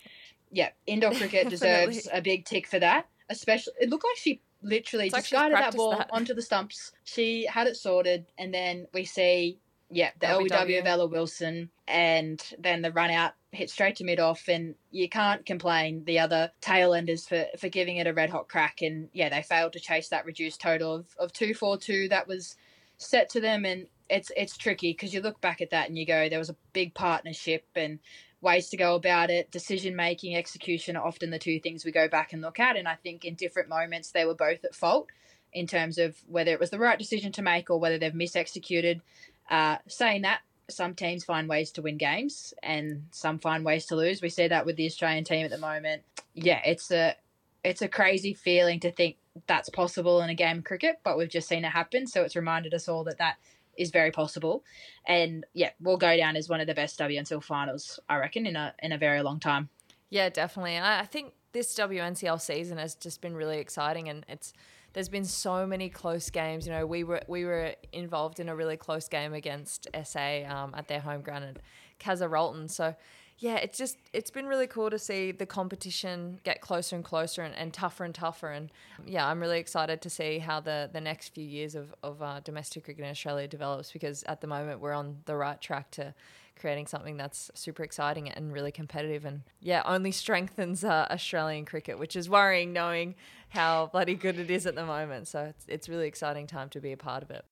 Yeah, 0.51 0.71
indoor 0.86 1.12
cricket 1.12 1.47
deserves 1.49 2.10
a 2.12 2.21
big 2.21 2.43
tick 2.43 2.67
for 2.67 2.80
that. 2.80 3.08
Especially, 3.30 3.73
it 3.80 3.89
looked 3.89 4.04
like 4.04 4.17
she 4.17 4.41
literally 4.65 5.08
it's 5.08 5.15
just 5.15 5.32
guided 5.32 5.58
that 5.58 5.75
ball 5.75 5.91
that. 5.91 6.10
onto 6.12 6.34
the 6.34 6.41
stumps. 6.41 6.91
She 7.04 7.45
had 7.45 7.67
it 7.67 7.78
sorted, 7.78 8.25
and 8.38 8.54
then 8.54 8.88
we 8.93 9.06
see 9.06 9.60
yeah, 9.89 10.12
the 10.19 10.28
LBW, 10.28 10.49
LBW 10.49 10.80
of 10.80 10.86
Ella 10.88 11.08
Wilson, 11.08 11.69
and 11.88 12.41
then 12.58 12.82
the 12.82 12.91
run 12.91 13.12
out 13.12 13.34
hit 13.51 13.69
straight 13.69 13.95
to 13.97 14.04
mid 14.04 14.19
off, 14.19 14.47
and 14.47 14.75
you 14.91 15.08
can't 15.08 15.45
complain 15.45 16.04
the 16.06 16.19
other 16.19 16.51
tail 16.60 16.93
enders 16.93 17.28
for, 17.28 17.45
for 17.58 17.69
giving 17.69 17.97
it 17.97 18.08
a 18.08 18.13
red 18.13 18.30
hot 18.30 18.47
crack. 18.47 18.82
And 18.82 19.10
yeah, 19.13 19.30
they 19.30 19.43
failed 19.43 19.73
to 19.73 19.80
chase 19.80 20.10
that 20.10 20.25
reduced 20.25 20.60
total 20.60 20.95
of, 20.95 21.06
of 21.19 21.34
242 21.34 22.10
that 22.10 22.28
was 22.28 22.56
set 22.97 23.30
to 23.30 23.39
them. 23.39 23.65
And 23.65 23.88
it's 24.10 24.32
it's 24.36 24.58
tricky 24.58 24.91
because 24.91 25.13
you 25.13 25.21
look 25.21 25.39
back 25.41 25.62
at 25.62 25.69
that 25.69 25.88
and 25.88 25.97
you 25.97 26.06
go, 26.06 26.30
there 26.30 26.39
was 26.39 26.49
a 26.49 26.58
big 26.73 26.93
partnership 26.93 27.65
and 27.75 27.99
ways 28.45 28.69
to 28.69 28.77
go 28.77 28.95
about 28.95 29.29
it. 29.29 29.51
Decision 29.51 29.95
making, 29.95 30.38
execution 30.38 30.95
are 30.95 31.05
often 31.05 31.31
the 31.31 31.39
two 31.39 31.60
things 31.60 31.84
we 31.84 31.91
go 31.91 32.08
back 32.08 32.31
and 32.31 32.41
look 32.41 32.60
at. 32.60 32.77
And 32.77 32.88
I 32.88 32.95
think 32.95 33.25
in 33.25 33.34
different 33.36 33.67
moments, 33.67 34.12
they 34.12 34.23
were 34.23 34.36
both 34.36 34.63
at 34.63 34.75
fault 34.75 35.10
in 35.51 35.67
terms 35.67 35.97
of 35.97 36.15
whether 36.27 36.51
it 36.51 36.60
was 36.60 36.69
the 36.69 36.79
right 36.79 36.99
decision 36.99 37.31
to 37.34 37.41
make 37.41 37.69
or 37.69 37.79
whether 37.79 37.97
they've 37.97 38.13
misexecuted. 38.13 39.01
Uh, 39.49 39.77
saying 39.88 40.21
that, 40.21 40.39
some 40.69 40.95
teams 40.95 41.23
find 41.23 41.49
ways 41.49 41.71
to 41.71 41.81
win 41.81 41.97
games 41.97 42.53
and 42.63 43.05
some 43.12 43.39
find 43.39 43.65
ways 43.65 43.86
to 43.88 43.95
lose. 43.95 44.21
We 44.21 44.29
see 44.29 44.47
that 44.47 44.65
with 44.65 44.77
the 44.77 44.86
Australian 44.86 45.23
team 45.23 45.45
at 45.45 45.51
the 45.51 45.58
moment. 45.58 46.03
Yeah, 46.34 46.62
it's 46.65 46.91
a 46.91 47.15
it's 47.63 47.81
a 47.81 47.88
crazy 47.88 48.34
feeling 48.34 48.79
to 48.81 48.91
think 48.91 49.17
that's 49.47 49.69
possible 49.69 50.21
in 50.21 50.29
a 50.29 50.36
game 50.36 50.60
of 50.60 50.63
cricket, 50.63 50.99
but 51.03 51.17
we've 51.17 51.29
just 51.29 51.47
seen 51.47 51.65
it 51.65 51.69
happen. 51.69 52.08
So 52.08 52.23
it's 52.23 52.36
reminded 52.36 52.73
us 52.73 52.88
all 52.88 53.03
that 53.05 53.17
that 53.17 53.38
is 53.77 53.91
very 53.91 54.11
possible. 54.11 54.63
And 55.07 55.45
yeah, 55.53 55.71
we'll 55.79 55.97
go 55.97 56.15
down 56.17 56.35
as 56.35 56.49
one 56.49 56.61
of 56.61 56.67
the 56.67 56.73
best 56.73 56.99
WNCL 56.99 57.43
finals, 57.43 57.99
I 58.09 58.17
reckon, 58.17 58.45
in 58.45 58.55
a 58.55 58.73
in 58.81 58.91
a 58.91 58.97
very 58.97 59.21
long 59.21 59.39
time. 59.39 59.69
Yeah, 60.09 60.29
definitely. 60.29 60.75
And 60.75 60.85
I 60.85 61.05
think 61.05 61.33
this 61.51 61.75
WNCL 61.75 62.41
season 62.41 62.77
has 62.77 62.95
just 62.95 63.21
been 63.21 63.35
really 63.35 63.59
exciting 63.59 64.09
and 64.09 64.25
it's 64.27 64.53
there's 64.95 65.09
been 65.09 65.25
so 65.25 65.67
many 65.67 65.89
close 65.89 66.29
games. 66.29 66.65
You 66.65 66.71
know, 66.71 66.85
we 66.85 67.03
were 67.03 67.21
we 67.27 67.43
were 67.43 67.75
involved 67.91 68.39
in 68.39 68.47
a 68.47 68.55
really 68.55 68.77
close 68.77 69.09
game 69.09 69.33
against 69.33 69.89
SA 70.05 70.43
um, 70.47 70.73
at 70.73 70.88
their 70.88 71.01
home 71.01 71.21
ground 71.21 71.43
at 71.43 71.57
Karen 71.99 72.31
Rolton. 72.31 72.69
So 72.69 72.95
yeah, 73.38 73.56
it's 73.58 73.78
just 73.78 73.98
it's 74.13 74.32
been 74.32 74.45
really 74.45 74.67
cool 74.67 74.89
to 74.89 74.98
see 74.98 75.32
the 75.32 75.45
competition 75.45 76.39
get 76.43 76.62
closer 76.62 76.95
and 76.95 77.04
closer 77.04 77.41
and, 77.41 77.54
and 77.56 77.74
tougher 77.74 78.06
and 78.06 78.15
tougher. 78.15 78.50
And 78.50 78.71
yeah, 79.06 79.28
I'm 79.28 79.41
really 79.41 79.60
excited 79.60 80.02
to 80.02 80.10
see 80.10 80.39
how 80.39 80.62
the 80.62 80.89
the 80.91 81.02
next 81.02 81.30
few 81.30 81.43
years 81.43 81.76
of 81.76 81.93
of 82.02 82.21
uh, 82.21 82.39
domestic 82.41 82.86
cricket 82.86 83.04
in 83.04 83.10
Australia 83.10 83.48
develops 83.48 83.91
because 83.91 84.24
at 84.24 84.39
the 84.39 84.48
moment 84.48 84.80
we're 84.80 84.93
on 84.93 85.17
the 85.26 85.36
right 85.36 85.60
track 85.60 85.91
to 85.91 86.13
creating 86.60 86.88
something 86.88 87.17
that's 87.17 87.52
super 87.54 87.84
exciting 87.84 88.30
and 88.30 88.54
really 88.54 88.71
competitive 88.71 89.26
and 89.26 89.41
yeah 89.60 89.82
only 89.86 90.12
strengthens 90.12 90.86
uh, 90.86 91.06
australian 91.12 91.65
cricket 91.65 92.00
which 92.00 92.15
is 92.15 92.30
worrying 92.30 92.71
knowing 92.71 93.13
how 93.50 93.89
bloody 93.91 94.15
good 94.15 94.39
it 94.39 94.50
is 94.50 94.65
at 94.65 94.74
the 94.74 94.86
moment 94.86 95.28
so 95.28 95.41
it's, 95.41 95.65
it's 95.67 95.89
really 95.89 96.08
exciting 96.08 96.48
time 96.48 96.69
to 96.69 96.80
be 96.80 96.93
a 96.93 96.98
part 96.98 97.24
of 97.24 97.30
it 97.30 97.45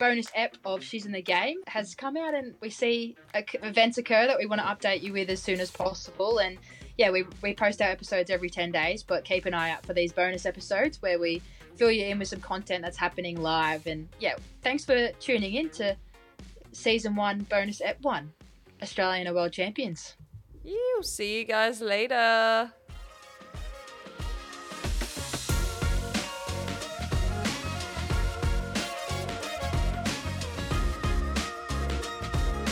bonus 0.00 0.26
ep 0.34 0.56
of 0.64 0.82
she's 0.82 1.06
in 1.06 1.12
the 1.12 1.22
game 1.22 1.58
has 1.68 1.94
come 1.94 2.16
out 2.16 2.34
and 2.34 2.54
we 2.60 2.70
see 2.70 3.16
events 3.62 3.98
occur 3.98 4.26
that 4.26 4.38
we 4.38 4.46
want 4.46 4.60
to 4.60 4.66
update 4.66 5.02
you 5.02 5.12
with 5.12 5.30
as 5.30 5.40
soon 5.40 5.60
as 5.60 5.70
possible 5.70 6.38
and 6.38 6.58
yeah 6.98 7.10
we, 7.10 7.24
we 7.42 7.54
post 7.54 7.80
our 7.80 7.88
episodes 7.88 8.30
every 8.30 8.50
10 8.50 8.72
days 8.72 9.04
but 9.04 9.24
keep 9.24 9.46
an 9.46 9.54
eye 9.54 9.70
out 9.70 9.86
for 9.86 9.92
these 9.92 10.12
bonus 10.12 10.44
episodes 10.46 11.00
where 11.00 11.20
we 11.20 11.40
fill 11.76 11.92
you 11.92 12.06
in 12.06 12.18
with 12.18 12.26
some 12.26 12.40
content 12.40 12.82
that's 12.82 12.96
happening 12.96 13.40
live 13.40 13.86
and 13.86 14.08
yeah 14.18 14.34
thanks 14.62 14.84
for 14.84 15.08
tuning 15.20 15.54
in 15.54 15.70
to 15.70 15.94
season 16.72 17.14
one 17.14 17.40
bonus 17.50 17.80
at 17.80 18.00
one 18.02 18.32
Australian 18.82 19.28
or 19.28 19.34
world 19.34 19.52
champions. 19.52 20.16
You 20.64 21.00
see 21.02 21.38
you 21.38 21.44
guys 21.44 21.80
later. 21.80 22.72